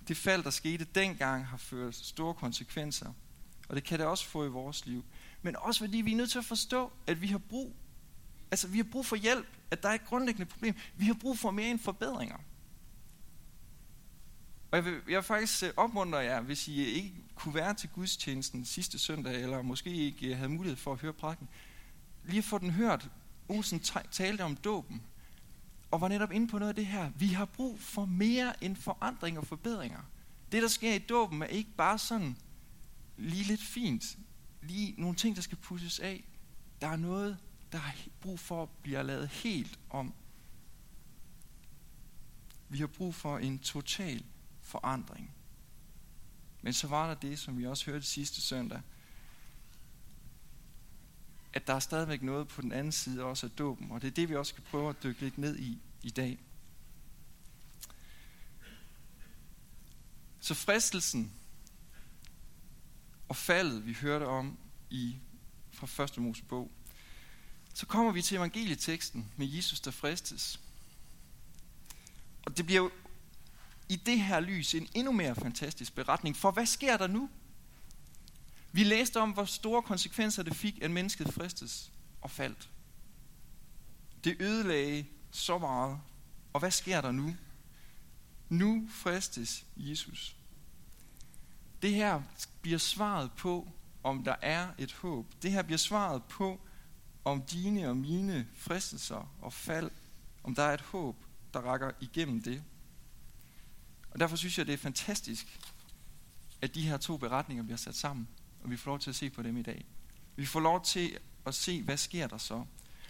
det 0.08 0.18
fald, 0.18 0.44
der 0.44 0.50
skete 0.50 0.88
dengang, 0.96 1.46
har 1.46 1.58
ført 1.58 1.96
store 1.96 2.34
konsekvenser. 2.34 3.14
Og 3.70 3.76
det 3.76 3.84
kan 3.84 4.00
det 4.00 4.08
også 4.08 4.26
få 4.26 4.46
i 4.46 4.50
vores 4.50 4.86
liv. 4.86 5.06
Men 5.42 5.56
også 5.56 5.80
fordi 5.80 5.98
vi 5.98 6.12
er 6.12 6.16
nødt 6.16 6.32
til 6.32 6.40
at 6.40 6.46
forstå, 6.46 6.92
at 7.08 7.22
vi 7.22 7.28
har 7.28 7.38
brug, 7.38 7.76
altså 8.52 8.68
vi 8.68 8.78
har 8.78 8.88
brug 8.92 9.06
for 9.06 9.16
hjælp, 9.16 9.48
at 9.72 9.84
der 9.84 9.90
er 9.90 9.94
et 9.94 10.06
grundlæggende 10.06 10.46
problem. 10.46 10.76
Vi 10.96 11.06
har 11.06 11.14
brug 11.14 11.40
for 11.40 11.52
mere 11.52 11.70
end 11.70 11.80
forbedringer. 11.80 12.38
Og 14.76 14.78
jeg 14.78 14.86
vil, 14.86 14.94
jeg 15.08 15.16
vil 15.16 15.24
faktisk 15.24 15.64
øh, 15.64 15.70
opmuntre 15.78 16.18
jer, 16.18 16.42
hvis 16.42 16.68
I 16.68 16.82
øh, 16.82 16.88
ikke 16.88 17.14
kunne 17.36 17.54
være 17.54 17.74
til 17.74 17.90
gudstjenesten 17.90 18.66
sidste 18.66 19.00
søndag, 19.00 19.42
eller 19.44 19.62
måske 19.62 19.90
ikke 19.90 20.28
øh, 20.28 20.38
havde 20.38 20.50
mulighed 20.50 20.78
for 20.78 20.92
at 20.94 21.00
høre 21.00 21.14
prædiken, 21.14 21.50
lige 22.24 22.38
at 22.38 22.44
få 22.44 22.58
den 22.58 22.70
hørt. 22.70 23.10
Olsen 23.50 23.80
talte 24.12 24.42
om 24.42 24.56
dåben, 24.56 25.02
og 25.92 26.02
var 26.02 26.08
netop 26.08 26.32
inde 26.32 26.48
på 26.48 26.60
noget 26.60 26.70
af 26.70 26.76
det 26.76 26.86
her. 26.86 27.12
Vi 27.16 27.28
har 27.28 27.46
brug 27.46 27.80
for 27.80 28.06
mere 28.06 28.64
end 28.64 28.76
forandring 28.76 29.38
og 29.38 29.48
forbedringer. 29.48 30.00
Det, 30.52 30.62
der 30.62 30.68
sker 30.68 30.94
i 30.94 31.00
dåben, 31.00 31.42
er 31.42 31.46
ikke 31.46 31.72
bare 31.78 31.98
sådan 31.98 32.38
lige 33.18 33.44
lidt 33.44 33.64
fint. 33.64 34.18
Lige 34.62 34.96
nogle 34.98 35.16
ting, 35.16 35.36
der 35.36 35.42
skal 35.42 35.58
pusses 35.58 36.00
af. 36.00 36.24
Der 36.82 36.88
er 36.88 36.96
noget, 36.96 37.38
der 37.72 37.78
har 37.78 37.96
brug 38.22 38.40
for 38.40 38.64
at 38.64 38.70
blive 38.84 39.04
lavet 39.04 39.28
helt 39.28 39.80
om. 39.90 40.14
Vi 42.70 42.78
har 42.78 42.88
brug 42.88 43.16
for 43.16 43.38
en 43.38 43.60
total 43.60 44.24
forandring. 44.66 45.36
Men 46.62 46.74
så 46.74 46.88
var 46.88 47.08
der 47.08 47.14
det, 47.14 47.40
som 47.40 47.58
vi 47.58 47.66
også 47.66 47.86
hørte 47.86 48.06
sidste 48.06 48.42
søndag, 48.42 48.82
at 51.54 51.68
der 51.68 51.74
er 51.74 51.80
stadigvæk 51.80 52.22
noget 52.22 52.48
på 52.48 52.62
den 52.62 52.72
anden 52.72 52.92
side 52.92 53.24
også 53.24 53.46
af 53.46 53.52
dåben, 53.52 53.92
og 53.92 54.02
det 54.02 54.08
er 54.08 54.12
det, 54.12 54.30
vi 54.30 54.36
også 54.36 54.50
skal 54.50 54.64
prøve 54.64 54.90
at 54.90 55.04
dykke 55.04 55.22
lidt 55.22 55.38
ned 55.38 55.60
i 55.60 55.80
i 56.04 56.10
dag. 56.10 56.40
Så 60.40 60.54
fristelsen 60.54 61.34
og 63.30 63.36
faldet, 63.36 63.86
vi 63.86 63.94
hørte 63.94 64.28
om 64.28 64.58
i 64.90 65.18
fra 65.72 65.88
første 65.88 66.22
Mosebog, 66.22 66.72
så 67.74 67.86
kommer 67.86 68.12
vi 68.12 68.22
til 68.22 68.38
evangelieteksten 68.38 69.32
med 69.38 69.48
Jesus, 69.48 69.80
der 69.80 69.92
fristes. 69.92 70.60
Og 72.46 72.58
det 72.58 72.66
bliver 72.66 72.82
jo 72.82 72.92
i 73.90 73.96
det 73.96 74.20
her 74.20 74.40
lys 74.40 74.76
en 74.76 74.88
endnu 74.94 75.12
mere 75.12 75.36
fantastisk 75.36 75.96
beretning. 75.96 76.38
For 76.38 76.52
hvad 76.52 76.66
sker 76.66 76.98
der 76.98 77.08
nu? 77.08 77.30
Vi 78.72 78.84
læste 78.84 79.20
om, 79.20 79.32
hvor 79.32 79.46
store 79.46 79.82
konsekvenser 79.82 80.44
det 80.44 80.56
fik, 80.56 80.82
at 80.82 80.92
mennesket 80.92 81.34
fristes 81.34 81.92
og 82.22 82.32
faldt. 82.32 82.70
Det 84.24 84.36
ødelagde 84.40 85.06
så 85.32 85.58
meget. 85.58 86.00
Og 86.54 86.60
hvad 86.60 86.72
sker 86.72 87.02
der 87.02 87.12
nu? 87.12 87.36
Nu 88.50 88.88
fristes 88.92 89.66
Jesus. 89.78 90.36
Det 91.82 91.94
her 91.94 92.22
bliver 92.62 92.78
svaret 92.78 93.32
på, 93.32 93.68
om 94.04 94.24
der 94.24 94.36
er 94.42 94.68
et 94.78 94.94
håb. 94.94 95.26
Det 95.42 95.52
her 95.52 95.62
bliver 95.62 95.78
svaret 95.78 96.24
på, 96.24 96.60
om 97.26 97.42
dine 97.42 97.90
og 97.90 97.98
mine 97.98 98.48
fristelser 98.54 99.36
og 99.42 99.54
fald, 99.54 99.92
om 100.44 100.56
der 100.56 100.64
er 100.64 100.74
et 100.74 100.82
håb, 100.82 101.16
der 101.54 101.60
rækker 101.60 101.92
igennem 102.00 102.42
det. 102.42 102.64
Og 104.16 104.20
derfor 104.20 104.36
synes 104.36 104.58
jeg, 104.58 104.68
det 104.68 104.74
er 104.74 104.78
fantastisk, 104.78 105.60
at 106.62 106.76
de 106.76 106.82
her 106.82 106.98
to 106.98 107.18
beretninger 107.18 107.64
bliver 107.64 107.78
sat 107.78 107.96
sammen, 107.96 108.28
og 108.64 108.72
vi 108.72 108.78
får 108.78 108.92
lov 108.92 109.00
til 109.00 109.10
at 109.10 109.16
se 109.16 109.30
på 109.30 109.44
dem 109.44 109.58
i 109.58 109.62
dag. 109.62 109.86
Vi 110.36 110.46
får 110.46 110.60
lov 110.60 110.86
til 110.86 111.18
at 111.46 111.56
se, 111.56 111.82
hvad 111.84 111.98
sker 111.98 112.28
der 112.28 112.38
så. 112.38 112.66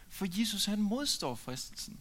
For 0.10 0.40
Jesus, 0.40 0.66
han 0.66 0.82
modstår 0.82 1.36
fristelsen. 1.36 2.00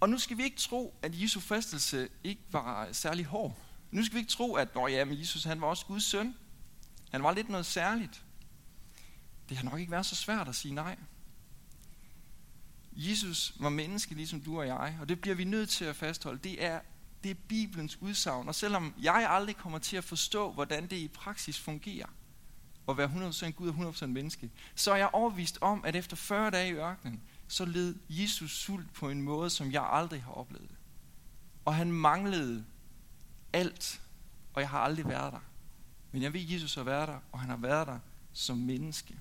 Og 0.00 0.08
nu 0.08 0.18
skal 0.18 0.36
vi 0.38 0.44
ikke 0.44 0.56
tro, 0.56 0.94
at 1.02 1.22
Jesu 1.22 1.40
fristelse 1.40 2.08
ikke 2.24 2.42
var 2.50 2.92
særlig 2.92 3.24
hård. 3.24 3.58
Nu 3.90 4.04
skal 4.04 4.14
vi 4.14 4.20
ikke 4.20 4.32
tro, 4.32 4.54
at 4.54 4.74
Nå 4.74 4.86
ja, 4.86 5.04
men 5.04 5.18
Jesus 5.18 5.44
han 5.44 5.60
var 5.60 5.66
også 5.66 5.86
Guds 5.86 6.04
søn. 6.04 6.34
Han 7.10 7.22
var 7.22 7.34
lidt 7.34 7.48
noget 7.48 7.66
særligt. 7.66 8.24
Det 9.48 9.56
har 9.56 9.64
nok 9.64 9.80
ikke 9.80 9.92
været 9.92 10.06
så 10.06 10.16
svært 10.16 10.48
at 10.48 10.54
sige 10.56 10.74
nej. 10.74 10.96
Jesus 12.96 13.54
var 13.60 13.68
menneske 13.68 14.14
ligesom 14.14 14.40
du 14.40 14.58
og 14.58 14.66
jeg, 14.66 14.98
og 15.00 15.08
det 15.08 15.20
bliver 15.20 15.34
vi 15.36 15.44
nødt 15.44 15.68
til 15.68 15.84
at 15.84 15.96
fastholde. 15.96 16.38
Det 16.38 16.64
er, 16.64 16.80
det 17.24 17.30
er 17.30 17.34
Bibelens 17.48 18.02
udsagn, 18.02 18.48
og 18.48 18.54
selvom 18.54 18.94
jeg 19.02 19.26
aldrig 19.30 19.56
kommer 19.56 19.78
til 19.78 19.96
at 19.96 20.04
forstå, 20.04 20.52
hvordan 20.52 20.82
det 20.82 20.96
i 20.96 21.08
praksis 21.08 21.58
fungerer, 21.58 22.06
at 22.88 22.96
være 22.96 23.30
100% 23.30 23.50
Gud 23.50 23.68
og 23.68 23.74
100% 23.74 24.06
menneske, 24.06 24.50
så 24.74 24.92
er 24.92 24.96
jeg 24.96 25.10
overvist 25.12 25.58
om, 25.60 25.84
at 25.84 25.96
efter 25.96 26.16
40 26.16 26.50
dage 26.50 26.68
i 26.68 26.72
ørkenen, 26.72 27.22
så 27.48 27.64
led 27.64 27.94
Jesus 28.08 28.50
sult 28.50 28.92
på 28.92 29.10
en 29.10 29.22
måde, 29.22 29.50
som 29.50 29.72
jeg 29.72 29.88
aldrig 29.92 30.22
har 30.22 30.32
oplevet. 30.32 30.70
Og 31.64 31.74
han 31.74 31.92
manglede 31.92 32.64
alt, 33.52 34.00
og 34.54 34.60
jeg 34.60 34.68
har 34.68 34.78
aldrig 34.78 35.08
været 35.08 35.32
der. 35.32 35.40
Men 36.12 36.22
jeg 36.22 36.32
ved, 36.32 36.40
at 36.40 36.50
Jesus 36.50 36.74
har 36.74 36.82
været 36.82 37.08
der, 37.08 37.18
og 37.32 37.40
han 37.40 37.50
har 37.50 37.56
været 37.56 37.86
der 37.86 37.98
som 38.32 38.58
menneske. 38.58 39.20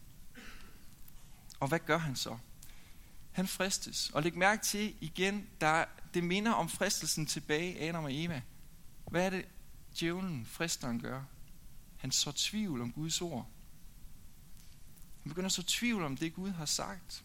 Og 1.59 1.67
hvad 1.67 1.79
gør 1.79 1.97
han 1.97 2.15
så? 2.15 2.37
Han 3.35 3.47
fristes. 3.47 4.09
Og 4.13 4.23
læg 4.23 4.37
mærke 4.37 4.63
til 4.63 4.95
igen, 5.01 5.47
der, 5.61 5.85
det 6.13 6.23
minder 6.23 6.51
om 6.51 6.69
fristelsen 6.69 7.25
tilbage 7.25 7.89
Adam 7.89 8.03
og 8.03 8.23
Eva. 8.23 8.41
Hvad 9.11 9.25
er 9.25 9.29
det, 9.29 9.45
djævlen, 9.99 10.45
fristeren, 10.45 10.99
gør? 11.01 11.23
Han 11.97 12.11
så 12.11 12.31
tvivl 12.31 12.81
om 12.81 12.91
Guds 12.91 13.21
ord. 13.21 13.47
Han 15.23 15.29
begynder 15.29 15.45
at 15.45 15.51
så 15.51 15.63
tvivl 15.63 16.03
om 16.03 16.17
det, 16.17 16.33
Gud 16.33 16.49
har 16.49 16.65
sagt. 16.65 17.23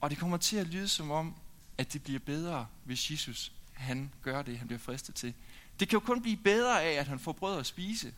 Og 0.00 0.10
det 0.10 0.18
kommer 0.18 0.36
til 0.36 0.56
at 0.56 0.66
lyde 0.66 0.88
som 0.88 1.10
om, 1.10 1.36
at 1.78 1.92
det 1.92 2.02
bliver 2.02 2.20
bedre, 2.20 2.66
hvis 2.84 3.10
Jesus 3.10 3.52
han 3.72 4.12
gør 4.22 4.42
det, 4.42 4.58
han 4.58 4.66
bliver 4.66 4.80
fristet 4.80 5.14
til. 5.14 5.34
Det 5.80 5.88
kan 5.88 5.96
jo 5.96 6.00
kun 6.00 6.22
blive 6.22 6.36
bedre 6.36 6.82
af, 6.82 6.92
at 6.92 7.08
han 7.08 7.18
får 7.18 7.32
brød 7.32 7.58
at 7.58 7.66
spise. 7.66 8.14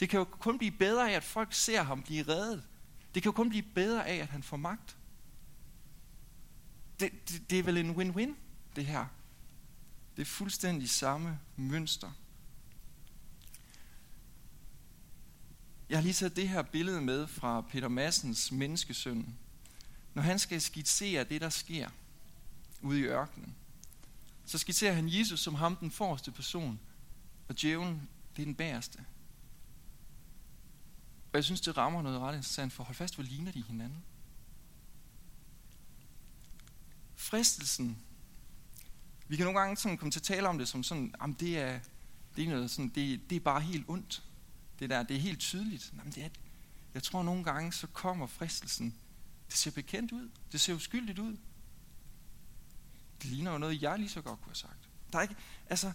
Det 0.00 0.08
kan 0.08 0.18
jo 0.18 0.24
kun 0.24 0.58
blive 0.58 0.72
bedre 0.72 1.10
af, 1.10 1.14
at 1.16 1.24
folk 1.24 1.52
ser 1.52 1.82
ham 1.82 2.02
blive 2.02 2.28
reddet. 2.28 2.62
Det 3.14 3.22
kan 3.22 3.30
jo 3.30 3.36
kun 3.36 3.48
blive 3.48 3.64
bedre 3.74 4.06
af, 4.06 4.16
at 4.16 4.28
han 4.28 4.42
får 4.42 4.56
magt. 4.56 4.96
Det, 7.00 7.28
det, 7.28 7.50
det 7.50 7.58
er 7.58 7.62
vel 7.62 7.76
en 7.76 7.90
win-win, 7.90 8.34
det 8.76 8.86
her. 8.86 9.06
Det 10.16 10.22
er 10.22 10.26
fuldstændig 10.26 10.90
samme 10.90 11.38
mønster. 11.56 12.12
Jeg 15.88 15.98
har 15.98 16.02
lige 16.02 16.12
taget 16.12 16.36
det 16.36 16.48
her 16.48 16.62
billede 16.62 17.00
med 17.00 17.26
fra 17.26 17.60
Peter 17.60 17.88
Massens 17.88 18.52
menneskesøn. 18.52 19.34
Når 20.14 20.22
han 20.22 20.38
skal 20.38 20.60
skitsere 20.60 21.24
det, 21.24 21.40
der 21.40 21.48
sker 21.48 21.88
ude 22.82 23.00
i 23.00 23.02
ørkenen, 23.02 23.54
så 24.46 24.58
skitserer 24.58 24.92
han 24.92 25.08
Jesus 25.08 25.40
som 25.40 25.54
ham, 25.54 25.76
den 25.76 25.90
forreste 25.90 26.32
person, 26.32 26.80
og 27.48 27.60
djævlen, 27.60 28.08
det 28.36 28.42
er 28.42 28.46
den 28.46 28.54
bæreste. 28.54 28.98
Og 31.32 31.36
jeg 31.38 31.44
synes, 31.44 31.60
det 31.60 31.76
rammer 31.76 32.02
noget 32.02 32.20
ret 32.20 32.34
interessant, 32.34 32.72
for 32.72 32.84
hold 32.84 32.94
fast, 32.94 33.14
hvor 33.14 33.24
ligner 33.24 33.52
de 33.52 33.62
hinanden. 33.62 34.04
Fristelsen. 37.16 37.98
Vi 39.28 39.36
kan 39.36 39.44
nogle 39.44 39.60
gange 39.60 39.76
sådan 39.76 39.98
komme 39.98 40.12
til 40.12 40.20
at 40.20 40.24
tale 40.24 40.48
om 40.48 40.58
det 40.58 40.68
som 40.68 40.82
sådan, 40.82 41.14
jamen 41.20 41.36
det 41.40 41.58
er, 41.58 41.80
det 42.36 42.44
er, 42.44 42.48
noget 42.48 42.70
sådan, 42.70 42.88
det, 42.88 43.30
det 43.30 43.36
er 43.36 43.40
bare 43.40 43.60
helt 43.60 43.84
ondt. 43.88 44.22
Det 44.78 44.90
der, 44.90 45.02
det 45.02 45.16
er 45.16 45.20
helt 45.20 45.40
tydeligt. 45.40 45.92
Jamen 45.98 46.12
det 46.12 46.24
er, 46.24 46.28
jeg 46.94 47.02
tror 47.02 47.22
nogle 47.22 47.44
gange, 47.44 47.72
så 47.72 47.86
kommer 47.86 48.26
fristelsen. 48.26 48.94
Det 49.48 49.54
ser 49.54 49.70
bekendt 49.70 50.12
ud. 50.12 50.30
Det 50.52 50.60
ser 50.60 50.74
uskyldigt 50.74 51.18
ud. 51.18 51.36
Det 53.22 53.30
ligner 53.30 53.52
jo 53.52 53.58
noget, 53.58 53.82
jeg 53.82 53.98
lige 53.98 54.08
så 54.08 54.22
godt 54.22 54.40
kunne 54.40 54.50
have 54.50 54.54
sagt. 54.54 54.88
Der 55.12 55.18
er 55.18 55.22
ikke, 55.22 55.36
altså, 55.66 55.92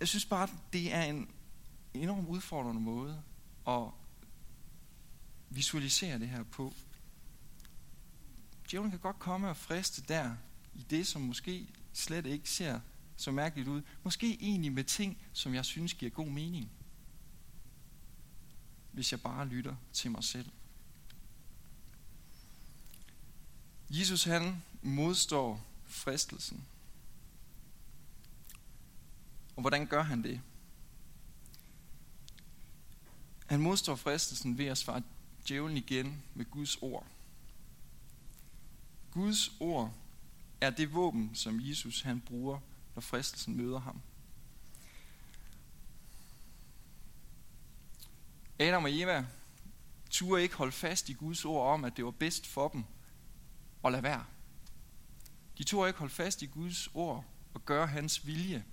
jeg 0.00 0.08
synes 0.08 0.24
bare, 0.24 0.48
det 0.72 0.94
er 0.94 1.02
en 1.02 1.30
enormt 1.94 2.28
udfordrende 2.28 2.80
måde 2.80 3.22
at 3.68 3.82
visualisere 5.50 6.18
det 6.18 6.28
her 6.28 6.42
på. 6.42 6.74
Djævlen 8.70 8.90
kan 8.90 9.00
godt 9.00 9.18
komme 9.18 9.48
og 9.48 9.56
friste 9.56 10.02
der, 10.02 10.36
i 10.74 10.86
det, 10.90 11.06
som 11.06 11.22
måske 11.22 11.68
slet 11.92 12.26
ikke 12.26 12.50
ser 12.50 12.80
så 13.16 13.30
mærkeligt 13.30 13.68
ud. 13.68 13.82
Måske 14.02 14.38
egentlig 14.40 14.72
med 14.72 14.84
ting, 14.84 15.18
som 15.32 15.54
jeg 15.54 15.64
synes 15.64 15.94
giver 15.94 16.10
god 16.10 16.26
mening. 16.26 16.70
Hvis 18.92 19.12
jeg 19.12 19.20
bare 19.20 19.46
lytter 19.46 19.76
til 19.92 20.10
mig 20.10 20.24
selv. 20.24 20.50
Jesus 23.90 24.24
han 24.24 24.62
modstår 24.82 25.64
fristelsen. 25.86 26.64
Og 29.56 29.60
hvordan 29.60 29.86
gør 29.86 30.02
han 30.02 30.22
det? 30.22 30.40
Han 33.46 33.60
modstår 33.60 33.96
fristelsen 33.96 34.58
ved 34.58 34.66
at 34.66 34.78
svare 34.78 35.02
djævlen 35.48 35.76
igen 35.76 36.22
med 36.34 36.44
Guds 36.44 36.76
ord. 36.76 37.06
Guds 39.10 39.52
ord 39.60 39.94
er 40.60 40.70
det 40.70 40.94
våben, 40.94 41.34
som 41.34 41.60
Jesus 41.60 42.00
han 42.00 42.20
bruger, 42.20 42.60
når 42.94 43.00
fristelsen 43.00 43.56
møder 43.56 43.78
ham. 43.78 44.00
Adam 48.58 48.84
og 48.84 48.92
Eva 48.92 49.26
turde 50.10 50.42
ikke 50.42 50.54
holde 50.54 50.72
fast 50.72 51.08
i 51.08 51.12
Guds 51.12 51.44
ord 51.44 51.72
om, 51.72 51.84
at 51.84 51.96
det 51.96 52.04
var 52.04 52.10
bedst 52.10 52.46
for 52.46 52.68
dem 52.68 52.84
at 53.84 53.92
lade 53.92 54.02
være. 54.02 54.24
De 55.58 55.64
turde 55.64 55.88
ikke 55.88 55.98
holde 55.98 56.14
fast 56.14 56.42
i 56.42 56.46
Guds 56.46 56.88
ord 56.94 57.24
og 57.54 57.64
gøre 57.64 57.86
hans 57.86 58.26
vilje. 58.26 58.64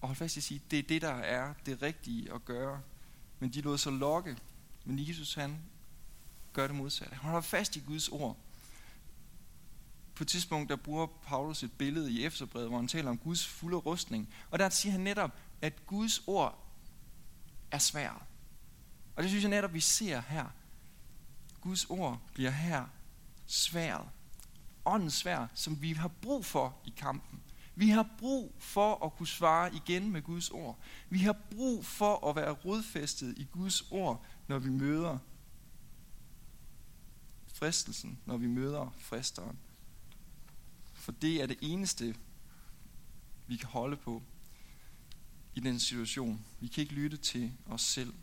Og 0.00 0.08
holde 0.08 0.18
fast 0.18 0.36
i 0.36 0.38
at 0.38 0.44
sige, 0.44 0.62
det 0.70 0.78
er 0.78 0.82
det, 0.82 1.02
der 1.02 1.12
er 1.12 1.54
det 1.66 1.82
rigtige 1.82 2.32
at 2.32 2.44
gøre. 2.44 2.82
Men 3.38 3.52
de 3.52 3.60
lod 3.60 3.78
sig 3.78 3.92
lokke. 3.92 4.36
Men 4.84 5.08
Jesus 5.08 5.34
han 5.34 5.62
gør 6.52 6.66
det 6.66 6.76
modsatte. 6.76 7.14
Han 7.14 7.24
holder 7.24 7.40
fast 7.40 7.76
i 7.76 7.80
Guds 7.80 8.08
ord. 8.08 8.36
På 10.14 10.24
et 10.24 10.28
tidspunkt, 10.28 10.68
der 10.68 10.76
bruger 10.76 11.06
Paulus 11.06 11.62
et 11.62 11.72
billede 11.72 12.12
i 12.12 12.24
Efterbrevet, 12.24 12.68
hvor 12.68 12.76
han 12.76 12.88
taler 12.88 13.10
om 13.10 13.18
Guds 13.18 13.46
fulde 13.46 13.76
rustning. 13.76 14.34
Og 14.50 14.58
der 14.58 14.68
siger 14.68 14.92
han 14.92 15.00
netop, 15.00 15.38
at 15.62 15.86
Guds 15.86 16.22
ord 16.26 16.66
er 17.70 17.78
svært. 17.78 18.22
Og 19.16 19.22
det 19.22 19.30
synes 19.30 19.42
jeg 19.42 19.50
netop, 19.50 19.74
vi 19.74 19.80
ser 19.80 20.20
her. 20.20 20.46
Guds 21.60 21.84
ord 21.84 22.20
bliver 22.34 22.50
her 22.50 22.84
svært. 23.46 24.06
Åndens 24.84 25.14
svær, 25.14 25.46
som 25.54 25.82
vi 25.82 25.92
har 25.92 26.08
brug 26.08 26.44
for 26.44 26.76
i 26.86 26.92
kampen. 26.96 27.40
Vi 27.74 27.88
har 27.88 28.08
brug 28.18 28.54
for 28.58 29.04
at 29.04 29.16
kunne 29.16 29.26
svare 29.26 29.74
igen 29.74 30.10
med 30.10 30.22
Guds 30.22 30.50
ord. 30.50 30.78
Vi 31.10 31.18
har 31.18 31.36
brug 31.50 31.86
for 31.86 32.28
at 32.28 32.36
være 32.36 32.50
rodfæstet 32.50 33.38
i 33.38 33.44
Guds 33.52 33.82
ord, 33.90 34.24
når 34.48 34.58
vi 34.58 34.70
møder 34.70 35.18
fristelsen, 37.60 38.18
når 38.26 38.36
vi 38.36 38.46
møder 38.46 38.94
fristeren. 38.98 39.58
For 40.94 41.12
det 41.12 41.42
er 41.42 41.46
det 41.46 41.58
eneste, 41.60 42.14
vi 43.46 43.56
kan 43.56 43.68
holde 43.68 43.96
på 43.96 44.22
i 45.54 45.60
den 45.60 45.80
situation. 45.80 46.44
Vi 46.60 46.66
kan 46.66 46.82
ikke 46.82 46.94
lytte 46.94 47.16
til 47.16 47.52
os 47.66 47.82
selv. 47.82 48.14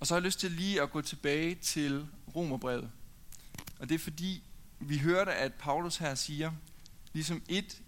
Og 0.00 0.06
så 0.06 0.14
har 0.14 0.20
jeg 0.20 0.24
lyst 0.24 0.40
til 0.40 0.50
lige 0.50 0.82
at 0.82 0.90
gå 0.90 1.00
tilbage 1.00 1.54
til 1.54 2.08
Romerbrevet. 2.36 2.90
Og 3.78 3.88
det 3.88 3.94
er 3.94 3.98
fordi, 3.98 4.42
vi 4.80 4.98
hørte, 4.98 5.34
at 5.34 5.54
Paulus 5.54 5.96
her 5.96 6.14
siger, 6.14 6.52
ligesom 7.12 7.42
et 7.48 7.82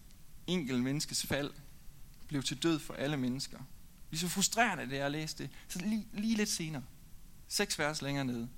enkelt 0.47 0.83
menneskes 0.83 1.27
fald 1.27 1.51
blev 2.29 2.43
til 2.43 2.63
død 2.63 2.79
for 2.79 2.95
alle 2.95 3.17
mennesker. 3.17 3.59
Lige 4.11 4.21
så 4.21 4.29
frustrerende, 4.29 4.91
det 4.91 4.99
er 4.99 5.07
at 5.07 5.13
læse 5.13 5.39
det. 5.39 5.51
Så 5.69 5.79
lige, 5.79 6.07
lige 6.13 6.37
lidt 6.37 6.49
senere, 6.49 6.83
seks 7.51 7.79
vers 7.79 8.03
længere 8.03 8.25
nede, 8.25 8.49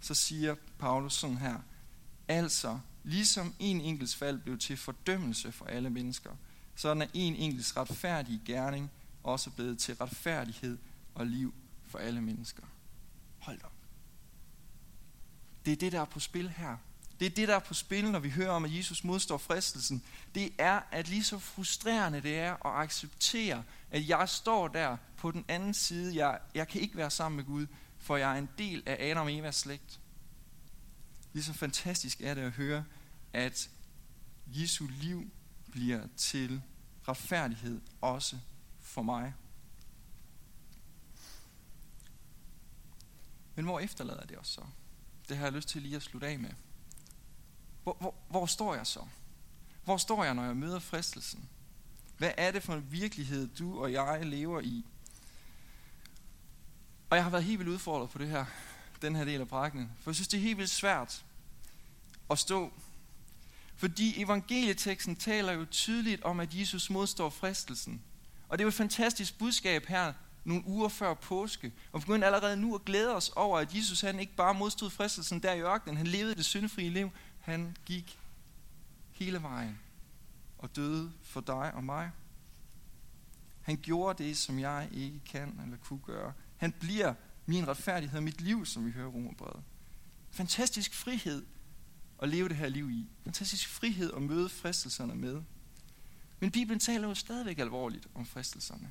så 0.00 0.14
siger 0.14 0.54
Paulus 0.78 1.14
sådan 1.14 1.36
her, 1.36 1.58
altså, 2.28 2.78
ligesom 3.04 3.54
en 3.58 3.80
enkelts 3.80 4.16
fald 4.16 4.38
blev 4.38 4.58
til 4.58 4.76
fordømmelse 4.76 5.52
for 5.52 5.64
alle 5.64 5.90
mennesker, 5.90 6.30
sådan 6.76 7.02
er 7.02 7.06
en 7.14 7.36
enkelts 7.36 7.76
retfærdige 7.76 8.42
gerning 8.46 8.90
også 9.22 9.50
blevet 9.50 9.78
til 9.78 9.94
retfærdighed 9.94 10.78
og 11.14 11.26
liv 11.26 11.54
for 11.86 11.98
alle 11.98 12.20
mennesker. 12.20 12.62
Hold 13.38 13.64
op. 13.64 13.72
Det 15.64 15.72
er 15.72 15.76
det, 15.76 15.92
der 15.92 16.00
er 16.00 16.04
på 16.04 16.20
spil 16.20 16.48
her. 16.48 16.76
Det 17.20 17.26
er 17.26 17.30
det, 17.30 17.48
der 17.48 17.54
er 17.54 17.60
på 17.60 17.74
spil, 17.74 18.10
når 18.10 18.18
vi 18.18 18.30
hører 18.30 18.50
om, 18.50 18.64
at 18.64 18.76
Jesus 18.76 19.04
modstår 19.04 19.38
fristelsen. 19.38 20.02
Det 20.34 20.52
er, 20.58 20.80
at 20.90 21.08
lige 21.08 21.24
så 21.24 21.38
frustrerende 21.38 22.20
det 22.20 22.38
er 22.38 22.52
at 22.66 22.82
acceptere, 22.84 23.64
at 23.90 24.08
jeg 24.08 24.28
står 24.28 24.68
der 24.68 24.96
på 25.16 25.30
den 25.30 25.44
anden 25.48 25.74
side. 25.74 26.26
Jeg, 26.26 26.38
jeg 26.54 26.68
kan 26.68 26.80
ikke 26.80 26.96
være 26.96 27.10
sammen 27.10 27.36
med 27.36 27.44
Gud, 27.44 27.66
for 28.06 28.16
jeg 28.16 28.32
er 28.32 28.38
en 28.38 28.48
del 28.58 28.82
af 28.86 29.10
Adam 29.10 29.26
og 29.26 29.32
Evas 29.32 29.56
slægt. 29.56 30.00
Lige 31.32 31.44
så 31.44 31.52
fantastisk 31.52 32.20
er 32.20 32.34
det 32.34 32.42
at 32.42 32.52
høre, 32.52 32.84
at 33.32 33.70
Jesu 34.46 34.86
liv 34.86 35.30
bliver 35.70 36.06
til 36.16 36.62
retfærdighed 37.08 37.80
også 38.00 38.38
for 38.80 39.02
mig. 39.02 39.34
Men 43.54 43.64
hvor 43.64 43.80
efterlader 43.80 44.26
det 44.26 44.38
os 44.38 44.48
så? 44.48 44.62
Det 45.28 45.36
har 45.36 45.44
jeg 45.44 45.52
lyst 45.52 45.68
til 45.68 45.82
lige 45.82 45.96
at 45.96 46.02
slutte 46.02 46.26
af 46.26 46.38
med. 46.38 46.50
Hvor, 47.82 47.96
hvor, 48.00 48.14
hvor 48.28 48.46
står 48.46 48.74
jeg 48.74 48.86
så? 48.86 49.06
Hvor 49.84 49.96
står 49.96 50.24
jeg, 50.24 50.34
når 50.34 50.44
jeg 50.44 50.56
møder 50.56 50.78
fristelsen? 50.78 51.48
Hvad 52.18 52.32
er 52.36 52.50
det 52.50 52.62
for 52.62 52.74
en 52.74 52.92
virkelighed, 52.92 53.48
du 53.48 53.82
og 53.82 53.92
jeg 53.92 54.26
lever 54.26 54.60
i? 54.60 54.84
Og 57.10 57.16
jeg 57.16 57.24
har 57.24 57.30
været 57.30 57.44
helt 57.44 57.58
vildt 57.58 57.72
udfordret 57.72 58.10
på 58.10 58.18
det 58.18 58.28
her, 58.28 58.44
den 59.02 59.16
her 59.16 59.24
del 59.24 59.40
af 59.40 59.48
prædiken. 59.48 59.90
For 60.00 60.10
jeg 60.10 60.14
synes, 60.14 60.28
det 60.28 60.38
er 60.38 60.42
helt 60.42 60.58
vildt 60.58 60.70
svært 60.70 61.24
at 62.30 62.38
stå. 62.38 62.72
Fordi 63.76 64.22
evangelieteksten 64.22 65.16
taler 65.16 65.52
jo 65.52 65.64
tydeligt 65.64 66.22
om, 66.22 66.40
at 66.40 66.54
Jesus 66.54 66.90
modstår 66.90 67.30
fristelsen. 67.30 68.02
Og 68.48 68.58
det 68.58 68.62
er 68.62 68.64
jo 68.64 68.68
et 68.68 68.74
fantastisk 68.74 69.38
budskab 69.38 69.86
her, 69.86 70.12
nogle 70.44 70.66
uger 70.66 70.88
før 70.88 71.14
påske, 71.14 71.72
og 71.92 72.00
begynder 72.00 72.26
allerede 72.26 72.56
nu 72.56 72.74
at 72.74 72.84
glæde 72.84 73.16
os 73.16 73.28
over, 73.28 73.58
at 73.58 73.74
Jesus 73.74 74.00
han 74.00 74.20
ikke 74.20 74.36
bare 74.36 74.54
modstod 74.54 74.90
fristelsen 74.90 75.42
der 75.42 75.52
i 75.52 75.60
ørkenen, 75.60 75.96
han 75.96 76.06
levede 76.06 76.34
det 76.34 76.44
syndfrie 76.44 76.90
liv, 76.90 77.10
han 77.40 77.76
gik 77.86 78.18
hele 79.12 79.42
vejen 79.42 79.78
og 80.58 80.76
døde 80.76 81.12
for 81.22 81.40
dig 81.40 81.72
og 81.74 81.84
mig. 81.84 82.10
Han 83.62 83.76
gjorde 83.76 84.24
det, 84.24 84.36
som 84.36 84.58
jeg 84.58 84.88
ikke 84.92 85.20
kan 85.24 85.60
eller 85.64 85.76
kunne 85.76 86.00
gøre. 86.06 86.32
Han 86.56 86.72
bliver 86.72 87.14
min 87.46 87.68
retfærdighed 87.68 88.16
og 88.16 88.22
mit 88.22 88.40
liv, 88.40 88.66
som 88.66 88.86
vi 88.86 88.90
hører 88.90 89.08
Romerbrevet. 89.08 89.62
Fantastisk 90.30 90.94
frihed 90.94 91.46
at 92.22 92.28
leve 92.28 92.48
det 92.48 92.56
her 92.56 92.68
liv 92.68 92.90
i. 92.90 93.06
Fantastisk 93.24 93.68
frihed 93.68 94.12
at 94.16 94.22
møde 94.22 94.48
fristelserne 94.48 95.14
med. 95.14 95.42
Men 96.40 96.50
Bibelen 96.50 96.80
taler 96.80 97.08
jo 97.08 97.14
stadigvæk 97.14 97.58
alvorligt 97.58 98.06
om 98.14 98.26
fristelserne. 98.26 98.90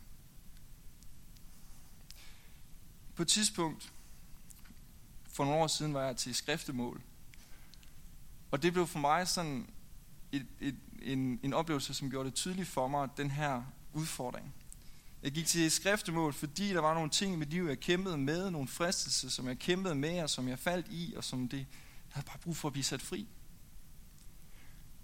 På 3.15 3.21
et 3.21 3.28
tidspunkt, 3.28 3.93
for 5.28 5.45
nogle 5.45 5.60
år 5.60 5.67
siden, 5.67 5.93
var 5.93 6.04
jeg 6.04 6.17
til 6.17 6.36
skriftemål. 6.36 7.01
Og 8.51 8.62
det 8.62 8.73
blev 8.73 8.88
for 8.88 8.99
mig 8.99 9.28
sådan 9.28 9.69
et, 10.32 10.47
et, 10.60 10.78
en, 11.01 11.39
en 11.43 11.54
oplevelse, 11.54 11.93
som 11.93 12.10
gjorde 12.10 12.30
det 12.30 12.36
tydeligt 12.36 12.67
for 12.67 12.88
mig, 12.88 13.10
den 13.17 13.32
her 13.32 13.63
udfordring. 13.93 14.54
Jeg 15.26 15.34
gik 15.34 15.46
til 15.48 15.72
skriftemål, 15.72 16.34
fordi 16.34 16.70
der 16.70 16.80
var 16.80 16.94
nogle 16.94 17.10
ting 17.10 17.34
i 17.34 17.36
mit 17.36 17.50
liv, 17.50 17.64
jeg 17.64 17.80
kæmpede 17.80 18.18
med, 18.18 18.52
nogle 18.52 18.68
fristelser, 18.68 19.30
som 19.30 19.48
jeg 19.48 19.60
kæmpede 19.60 19.96
med, 19.96 20.24
og 20.24 20.30
som 20.30 20.48
jeg 20.48 20.60
faldt 20.60 20.88
i, 20.90 21.14
og 21.18 21.24
som 21.24 21.50
det, 21.50 21.58
jeg 21.58 21.66
havde 22.10 22.26
bare 22.26 22.38
brug 22.38 22.58
for 22.58 22.68
at 22.68 22.72
blive 22.74 22.84
sat 22.84 23.02
fri. 23.02 23.28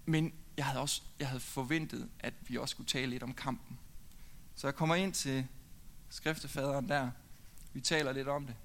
Men 0.05 0.33
jeg 0.57 0.65
havde 0.65 0.79
også 0.79 1.01
jeg 1.19 1.27
havde 1.27 1.39
forventet, 1.39 2.09
at 2.19 2.33
vi 2.47 2.57
også 2.57 2.71
skulle 2.71 2.87
tale 2.87 3.07
lidt 3.07 3.23
om 3.23 3.33
kampen. 3.33 3.79
Så 4.55 4.67
jeg 4.67 4.75
kommer 4.75 4.95
ind 4.95 5.13
til 5.13 5.47
skriftefaderen 6.09 6.89
der, 6.89 7.11
vi 7.73 7.81
taler 7.81 8.11
lidt 8.11 8.27
om 8.27 8.45
det. 8.45 8.55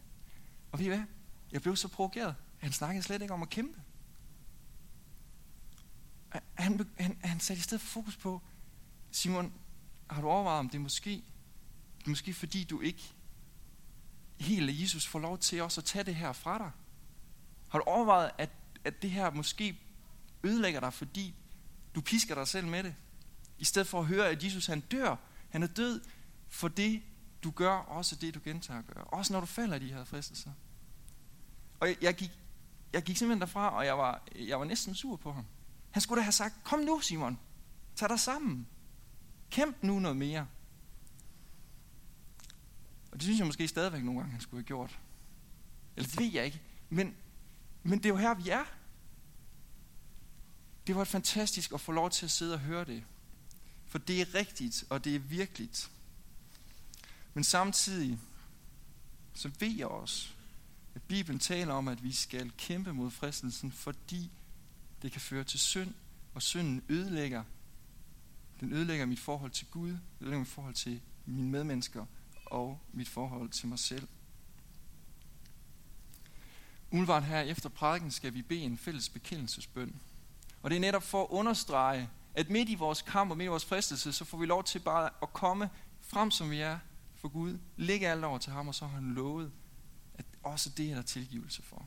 Og 0.73 0.79
ved 0.79 0.87
I 0.87 0.89
hvad? 0.89 1.03
Jeg 1.53 1.63
blev 1.63 1.77
så 1.77 1.89
provokeret. 1.89 2.35
Han 2.59 2.73
snakkede 2.73 3.03
slet 3.03 3.23
ikke 3.23 3.35
om 3.35 3.43
at 3.43 3.51
kæmpe. 3.51 3.81
Han, 6.55 6.87
han, 6.99 7.19
han 7.23 7.41
satte 7.41 7.61
i 7.61 7.63
stedet 7.63 7.81
for 7.81 7.89
fokus 7.89 8.17
på, 8.17 8.43
Simon, 9.11 9.53
har 10.11 10.21
du 10.21 10.29
overvejet, 10.29 10.59
om 10.59 10.69
det 10.69 10.81
måske, 10.81 11.25
det 12.07 12.11
er 12.11 12.13
måske 12.13 12.35
fordi 12.35 12.65
du 12.65 12.81
ikke 12.81 13.15
helt 14.41 14.71
af 14.71 14.75
Jesus 14.83 15.07
får 15.07 15.19
lov 15.19 15.39
til 15.39 15.63
også 15.63 15.81
at 15.81 15.85
tage 15.85 16.05
det 16.05 16.15
her 16.15 16.33
fra 16.33 16.59
dig? 16.59 16.71
Har 17.69 17.79
du 17.79 17.85
overvejet, 17.85 18.31
at, 18.39 18.51
at 18.85 19.03
det 19.03 19.11
her 19.11 19.31
måske 19.31 19.81
ødelægger 20.45 20.81
dig, 20.81 20.93
fordi 20.93 21.35
du 21.95 22.01
pisker 22.01 22.35
dig 22.35 22.49
selv 22.49 22.67
med 22.67 22.83
det? 22.83 22.95
I 23.59 23.65
stedet 23.65 23.89
for 23.89 24.01
at 24.01 24.07
høre, 24.07 24.29
at 24.29 24.45
Jesus 24.45 24.67
han 24.67 24.81
dør, 24.81 25.17
han 25.51 25.63
er 25.63 25.67
død 25.67 26.01
for 26.49 26.69
det, 26.69 27.03
du 27.45 27.51
gør 27.51 27.71
også 27.71 28.17
det, 28.17 28.35
du 28.35 28.41
gentager 28.45 28.79
at 28.79 28.87
gøre. 28.87 29.05
Også 29.05 29.33
når 29.33 29.41
du 29.41 29.47
falder 29.47 29.77
i 29.77 29.79
de 29.79 29.93
her 29.93 30.05
fristelser. 30.05 30.51
Og 31.81 31.89
jeg, 31.89 31.97
jeg, 32.03 32.15
gik, 32.15 32.31
jeg 32.93 33.03
gik 33.03 33.17
simpelthen 33.17 33.41
derfra, 33.41 33.77
og 33.77 33.87
jeg 33.87 33.99
var, 33.99 34.23
jeg 34.37 34.59
var 34.59 34.65
næsten 34.65 34.95
sur 34.95 35.17
på 35.17 35.33
ham. 35.33 35.45
Han 35.91 36.03
skulle 36.03 36.19
da 36.19 36.23
have 36.23 36.33
sagt, 36.33 36.65
kom 36.65 36.79
nu 36.79 37.01
Simon, 37.01 37.39
tag 37.97 38.09
dig 38.09 38.21
sammen. 38.21 38.67
Kæmp 39.51 39.77
nu 39.83 39.99
noget 39.99 40.17
mere. 40.17 40.47
Og 43.17 43.21
det 43.21 43.25
synes 43.25 43.39
jeg 43.39 43.47
måske 43.47 43.69
stadigvæk 43.69 44.05
nogle 44.05 44.21
gange, 44.21 44.33
han 44.33 44.41
skulle 44.41 44.59
have 44.59 44.67
gjort. 44.67 44.99
Eller 45.97 46.09
det 46.09 46.21
ved 46.21 46.33
jeg 46.33 46.45
ikke. 46.45 46.61
Men, 46.91 47.15
men 47.83 47.99
det 47.99 48.07
er 48.07 48.09
jo 48.09 48.17
her, 48.17 48.35
vi 48.35 48.49
er. 48.49 48.65
Det 50.87 50.97
var 50.97 51.05
fantastisk 51.05 51.73
at 51.73 51.81
få 51.81 51.93
lov 51.93 52.11
til 52.11 52.27
at 52.27 52.31
sidde 52.31 52.55
og 52.55 52.61
høre 52.61 52.85
det. 52.85 53.05
For 53.87 53.99
det 53.99 54.21
er 54.21 54.35
rigtigt, 54.35 54.85
og 54.91 55.05
det 55.05 55.15
er 55.15 55.19
virkeligt. 55.19 55.91
Men 57.35 57.45
samtidig, 57.45 58.19
så 59.35 59.51
ved 59.59 59.77
jeg 59.77 59.87
også, 59.87 60.29
At 60.95 61.03
Bibelen 61.03 61.39
taler 61.39 61.75
om, 61.75 61.89
at 61.89 62.03
vi 62.03 62.13
skal 62.13 62.53
kæmpe 62.59 62.93
mod 62.93 63.11
fristelsen, 63.11 63.73
fordi 63.73 64.31
det 65.03 65.13
kan 65.13 65.21
føre 65.21 65.45
til 65.45 65.61
synd, 65.61 65.95
og 66.35 66.43
synden 66.43 66.83
ødelægger. 66.89 67.45
Den 68.61 68.73
ødelægger 68.73 69.07
mit 69.07 69.21
forhold 69.21 69.51
til 69.51 69.67
Gud, 69.67 69.97
ødelægger 70.21 70.39
mit 70.39 70.49
forhold 70.49 70.75
til 70.75 71.01
mine 71.27 71.51
medmennesker 71.51 72.07
og 72.47 72.81
mit 72.93 73.09
forhold 73.09 73.51
til 73.51 73.69
mig 73.69 73.79
selv. 73.79 74.09
Umiddelbart 76.91 77.25
her 77.25 77.41
efter 77.41 77.69
prædiken 77.69 78.11
skal 78.11 78.35
vi 78.35 78.43
bede 78.43 78.61
en 78.61 78.79
fælles 78.79 79.09
bekendelsesbøn. 79.09 80.01
Og 80.63 80.71
det 80.71 80.77
er 80.77 80.81
netop 80.81 81.03
for 81.03 81.23
at 81.23 81.29
understrege, 81.31 82.11
at 82.35 82.51
midt 82.51 82.69
i 82.69 82.75
vores 82.75 83.03
kamp 83.03 83.31
og 83.31 83.37
midt 83.37 83.47
i 83.47 83.49
vores 83.49 83.65
fristelse, 83.65 84.13
så 84.13 84.25
får 84.25 84.39
vi 84.39 84.47
lov 84.47 84.65
til 84.65 84.79
bare 84.79 85.11
at 85.23 85.33
komme 85.33 85.71
frem 86.01 86.31
som 86.31 86.51
vi 86.51 86.61
er 86.61 86.79
for 87.15 87.29
Gud, 87.29 87.59
lægge 87.77 88.09
alt 88.09 88.25
over 88.25 88.39
til 88.39 88.53
ham, 88.53 88.69
og 88.69 88.75
så 88.75 88.87
har 88.87 88.95
han 88.95 89.15
lovet, 89.15 89.53
at 90.15 90.25
også 90.43 90.71
det 90.71 90.91
er 90.91 90.95
der 90.95 91.03
tilgivelse 91.03 91.63
for. 91.63 91.87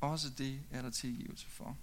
Også 0.00 0.30
det 0.30 0.60
er 0.70 0.82
der 0.82 0.90
tilgivelse 0.90 1.46
for. 1.46 1.76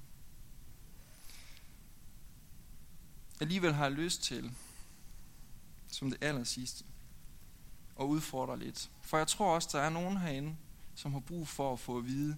Alligevel 3.39 3.73
har 3.73 3.83
jeg 3.83 3.91
lyst 3.91 4.23
til, 4.23 4.51
som 5.93 6.10
det 6.10 6.23
aller 6.23 6.43
sidste, 6.43 6.84
og 7.95 8.10
udfordre 8.10 8.60
lidt. 8.60 8.91
For 9.01 9.17
jeg 9.17 9.27
tror 9.27 9.56
også, 9.56 9.69
der 9.71 9.79
er 9.79 9.89
nogen 9.89 10.17
herinde, 10.17 10.56
som 10.95 11.13
har 11.13 11.19
brug 11.19 11.47
for 11.47 11.73
at 11.73 11.79
få 11.79 11.97
at 11.97 12.06
vide, 12.06 12.38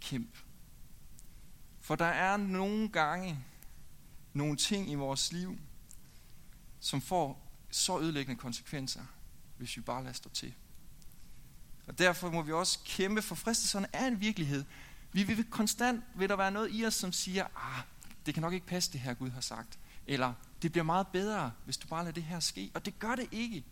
kæmp. 0.00 0.38
For 1.80 1.94
der 1.96 2.04
er 2.04 2.36
nogle 2.36 2.88
gange 2.88 3.44
nogle 4.32 4.56
ting 4.56 4.90
i 4.90 4.94
vores 4.94 5.32
liv, 5.32 5.58
som 6.80 7.00
får 7.00 7.52
så 7.70 8.00
ødelæggende 8.00 8.40
konsekvenser, 8.40 9.04
hvis 9.56 9.76
vi 9.76 9.82
bare 9.82 10.02
lader 10.02 10.14
stå 10.14 10.30
til. 10.30 10.54
Og 11.86 11.98
derfor 11.98 12.30
må 12.30 12.42
vi 12.42 12.52
også 12.52 12.78
kæmpe, 12.84 13.22
for 13.22 13.34
fristelserne 13.34 13.86
er 13.92 14.06
en 14.06 14.20
virkelighed. 14.20 14.64
Vi 15.12 15.22
vil 15.22 15.44
konstant, 15.50 16.04
vil 16.14 16.28
der 16.28 16.36
være 16.36 16.50
noget 16.50 16.68
i 16.72 16.86
os, 16.86 16.94
som 16.94 17.12
siger, 17.12 17.46
ah, 17.56 17.82
det 18.26 18.34
kan 18.34 18.40
nok 18.40 18.52
ikke 18.52 18.66
passe 18.66 18.92
det 18.92 19.00
her, 19.00 19.14
Gud 19.14 19.30
har 19.30 19.40
sagt. 19.40 19.78
Eller, 20.06 20.34
det 20.62 20.72
bliver 20.72 20.84
meget 20.84 21.06
bedre, 21.06 21.52
hvis 21.64 21.76
du 21.76 21.88
bare 21.88 22.02
lader 22.02 22.12
det 22.12 22.22
her 22.22 22.40
ske. 22.40 22.70
Og 22.74 22.84
det 22.84 22.98
gør 22.98 23.14
det 23.14 23.28
ikke. 23.30 23.64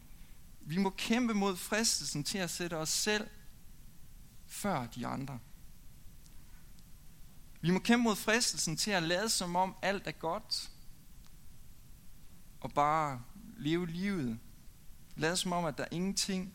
Vi 0.60 0.76
må 0.76 0.90
kæmpe 0.90 1.34
mod 1.34 1.56
fristelsen 1.56 2.24
til 2.24 2.38
at 2.38 2.50
sætte 2.50 2.76
os 2.76 2.88
selv 2.88 3.26
før 4.46 4.86
de 4.86 5.06
andre. 5.06 5.38
Vi 7.60 7.70
må 7.70 7.78
kæmpe 7.78 8.02
mod 8.02 8.16
fristelsen 8.16 8.76
til 8.76 8.90
at 8.90 9.02
lade 9.02 9.28
som 9.28 9.56
om 9.56 9.74
alt 9.82 10.06
er 10.06 10.12
godt, 10.12 10.70
og 12.60 12.72
bare 12.72 13.22
leve 13.56 13.86
livet. 13.86 14.38
Lade 15.16 15.36
som 15.36 15.52
om, 15.52 15.64
at 15.64 15.78
der 15.78 15.84
er 15.84 15.88
ingenting, 15.90 16.54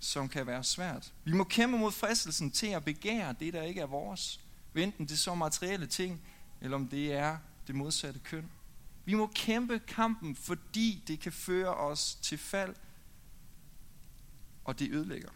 som 0.00 0.28
kan 0.28 0.46
være 0.46 0.64
svært. 0.64 1.12
Vi 1.24 1.32
må 1.32 1.44
kæmpe 1.44 1.78
mod 1.78 1.92
fristelsen 1.92 2.50
til 2.50 2.66
at 2.66 2.84
begære 2.84 3.34
det, 3.40 3.52
der 3.52 3.62
ikke 3.62 3.80
er 3.80 3.86
vores. 3.86 4.40
Enten 4.74 5.06
det 5.06 5.12
er 5.12 5.16
så 5.16 5.34
materielle 5.34 5.86
ting, 5.86 6.20
eller 6.60 6.76
om 6.76 6.88
det 6.88 7.12
er 7.12 7.38
det 7.66 7.74
modsatte 7.74 8.20
køn. 8.20 8.50
Vi 9.04 9.14
må 9.14 9.26
kæmpe 9.34 9.78
kampen, 9.78 10.36
fordi 10.36 11.04
det 11.06 11.20
kan 11.20 11.32
føre 11.32 11.74
os 11.74 12.14
til 12.14 12.38
fald, 12.38 12.74
og 14.64 14.78
det 14.78 14.90
ødelægger. 14.90 15.30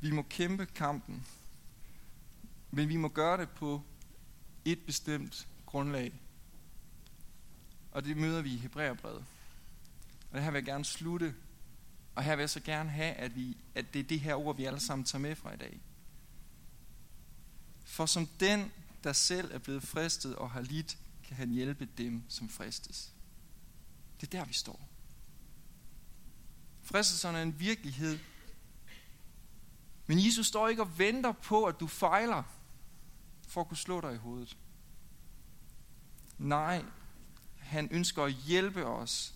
Vi 0.00 0.10
må 0.10 0.22
kæmpe 0.22 0.66
kampen, 0.66 1.26
men 2.70 2.88
vi 2.88 2.96
må 2.96 3.08
gøre 3.08 3.36
det 3.36 3.50
på 3.50 3.82
et 4.64 4.86
bestemt 4.86 5.48
grundlag. 5.66 6.20
Og 7.92 8.04
det 8.04 8.16
møder 8.16 8.42
vi 8.42 8.54
i 8.54 8.56
Hebræerbrevet. 8.56 9.24
Og 10.30 10.34
det 10.34 10.42
her 10.42 10.50
vil 10.50 10.58
jeg 10.58 10.64
gerne 10.64 10.84
slutte. 10.84 11.34
Og 12.14 12.22
her 12.22 12.36
vil 12.36 12.42
jeg 12.42 12.50
så 12.50 12.60
gerne 12.60 12.90
have, 12.90 13.14
at, 13.14 13.36
vi, 13.36 13.56
at 13.74 13.92
det 13.92 13.98
er 13.98 14.04
det 14.04 14.20
her 14.20 14.34
ord, 14.34 14.56
vi 14.56 14.64
alle 14.64 14.80
sammen 14.80 15.04
tager 15.04 15.22
med 15.22 15.36
fra 15.36 15.54
i 15.54 15.56
dag. 15.56 15.80
For 17.84 18.06
som 18.06 18.26
den, 18.26 18.72
der 19.04 19.12
selv 19.12 19.50
er 19.54 19.58
blevet 19.58 19.82
fristet 19.82 20.36
og 20.36 20.50
har 20.50 20.60
lidt, 20.60 20.98
kan 21.24 21.36
han 21.36 21.50
hjælpe 21.50 21.88
dem, 21.98 22.22
som 22.28 22.48
fristes. 22.48 23.12
Det 24.20 24.26
er 24.26 24.38
der, 24.38 24.44
vi 24.44 24.52
står. 24.52 24.88
Fristelserne 26.82 27.38
er 27.38 27.42
en 27.42 27.60
virkelighed, 27.60 28.18
men 30.06 30.26
Jesus 30.26 30.46
står 30.46 30.68
ikke 30.68 30.82
og 30.82 30.98
venter 30.98 31.32
på, 31.32 31.64
at 31.64 31.80
du 31.80 31.86
fejler, 31.86 32.42
for 33.48 33.60
at 33.60 33.68
kunne 33.68 33.76
slå 33.76 34.00
dig 34.00 34.14
i 34.14 34.16
hovedet. 34.16 34.56
Nej, 36.38 36.84
han 37.58 37.88
ønsker 37.90 38.22
at 38.22 38.32
hjælpe 38.32 38.86
os. 38.86 39.34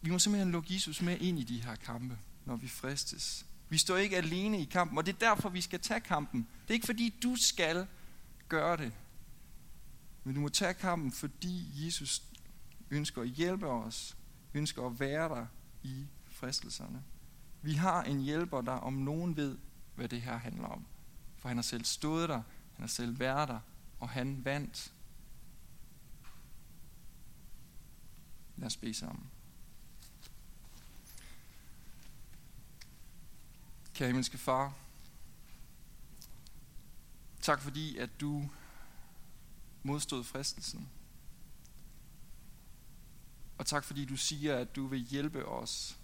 Vi 0.00 0.10
må 0.10 0.18
simpelthen 0.18 0.52
lukke 0.52 0.74
Jesus 0.74 1.02
med 1.02 1.18
ind 1.18 1.38
i 1.38 1.44
de 1.44 1.62
her 1.62 1.76
kampe, 1.76 2.18
når 2.44 2.56
vi 2.56 2.68
fristes. 2.68 3.45
Vi 3.68 3.78
står 3.78 3.96
ikke 3.96 4.16
alene 4.16 4.60
i 4.60 4.64
kampen, 4.64 4.98
og 4.98 5.06
det 5.06 5.14
er 5.14 5.18
derfor, 5.18 5.48
vi 5.48 5.60
skal 5.60 5.80
tage 5.80 6.00
kampen. 6.00 6.48
Det 6.62 6.70
er 6.70 6.74
ikke 6.74 6.86
fordi, 6.86 7.14
du 7.22 7.36
skal 7.36 7.86
gøre 8.48 8.76
det. 8.76 8.92
Men 10.24 10.34
du 10.34 10.40
må 10.40 10.48
tage 10.48 10.74
kampen, 10.74 11.12
fordi 11.12 11.86
Jesus 11.86 12.22
ønsker 12.90 13.22
at 13.22 13.28
hjælpe 13.28 13.66
os, 13.66 14.16
ønsker 14.54 14.86
at 14.86 15.00
være 15.00 15.28
der 15.28 15.46
i 15.82 16.06
fristelserne. 16.30 17.02
Vi 17.62 17.72
har 17.74 18.02
en 18.02 18.20
hjælper, 18.20 18.60
der 18.60 18.72
om 18.72 18.92
nogen 18.92 19.36
ved, 19.36 19.58
hvad 19.94 20.08
det 20.08 20.22
her 20.22 20.36
handler 20.36 20.68
om. 20.68 20.86
For 21.36 21.48
han 21.48 21.56
har 21.56 21.62
selv 21.62 21.84
stået 21.84 22.28
der, 22.28 22.42
han 22.74 22.82
har 22.82 22.86
selv 22.86 23.18
været 23.18 23.48
der, 23.48 23.60
og 24.00 24.08
han 24.08 24.44
vandt. 24.44 24.92
Lad 28.56 28.66
os 28.66 28.76
bede 28.76 28.94
sammen. 28.94 29.30
Kære 33.96 34.08
himmelske 34.08 34.38
far, 34.38 34.74
tak 37.40 37.60
fordi, 37.60 37.96
at 37.96 38.20
du 38.20 38.50
modstod 39.82 40.24
fristelsen. 40.24 40.88
Og 43.58 43.66
tak 43.66 43.84
fordi 43.84 44.04
du 44.04 44.16
siger, 44.16 44.56
at 44.56 44.76
du 44.76 44.86
vil 44.86 44.98
hjælpe 44.98 45.46
os 45.46 45.98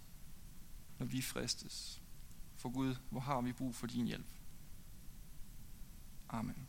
når 0.99 1.07
vi 1.07 1.23
fristes. 1.23 2.03
For 2.57 2.69
Gud, 2.69 2.97
hvor 3.11 3.21
har 3.21 3.41
vi 3.41 3.53
brug 3.53 3.75
for 3.75 3.87
din 3.87 4.07
hjælp? 4.07 4.27
Amen. 6.29 6.69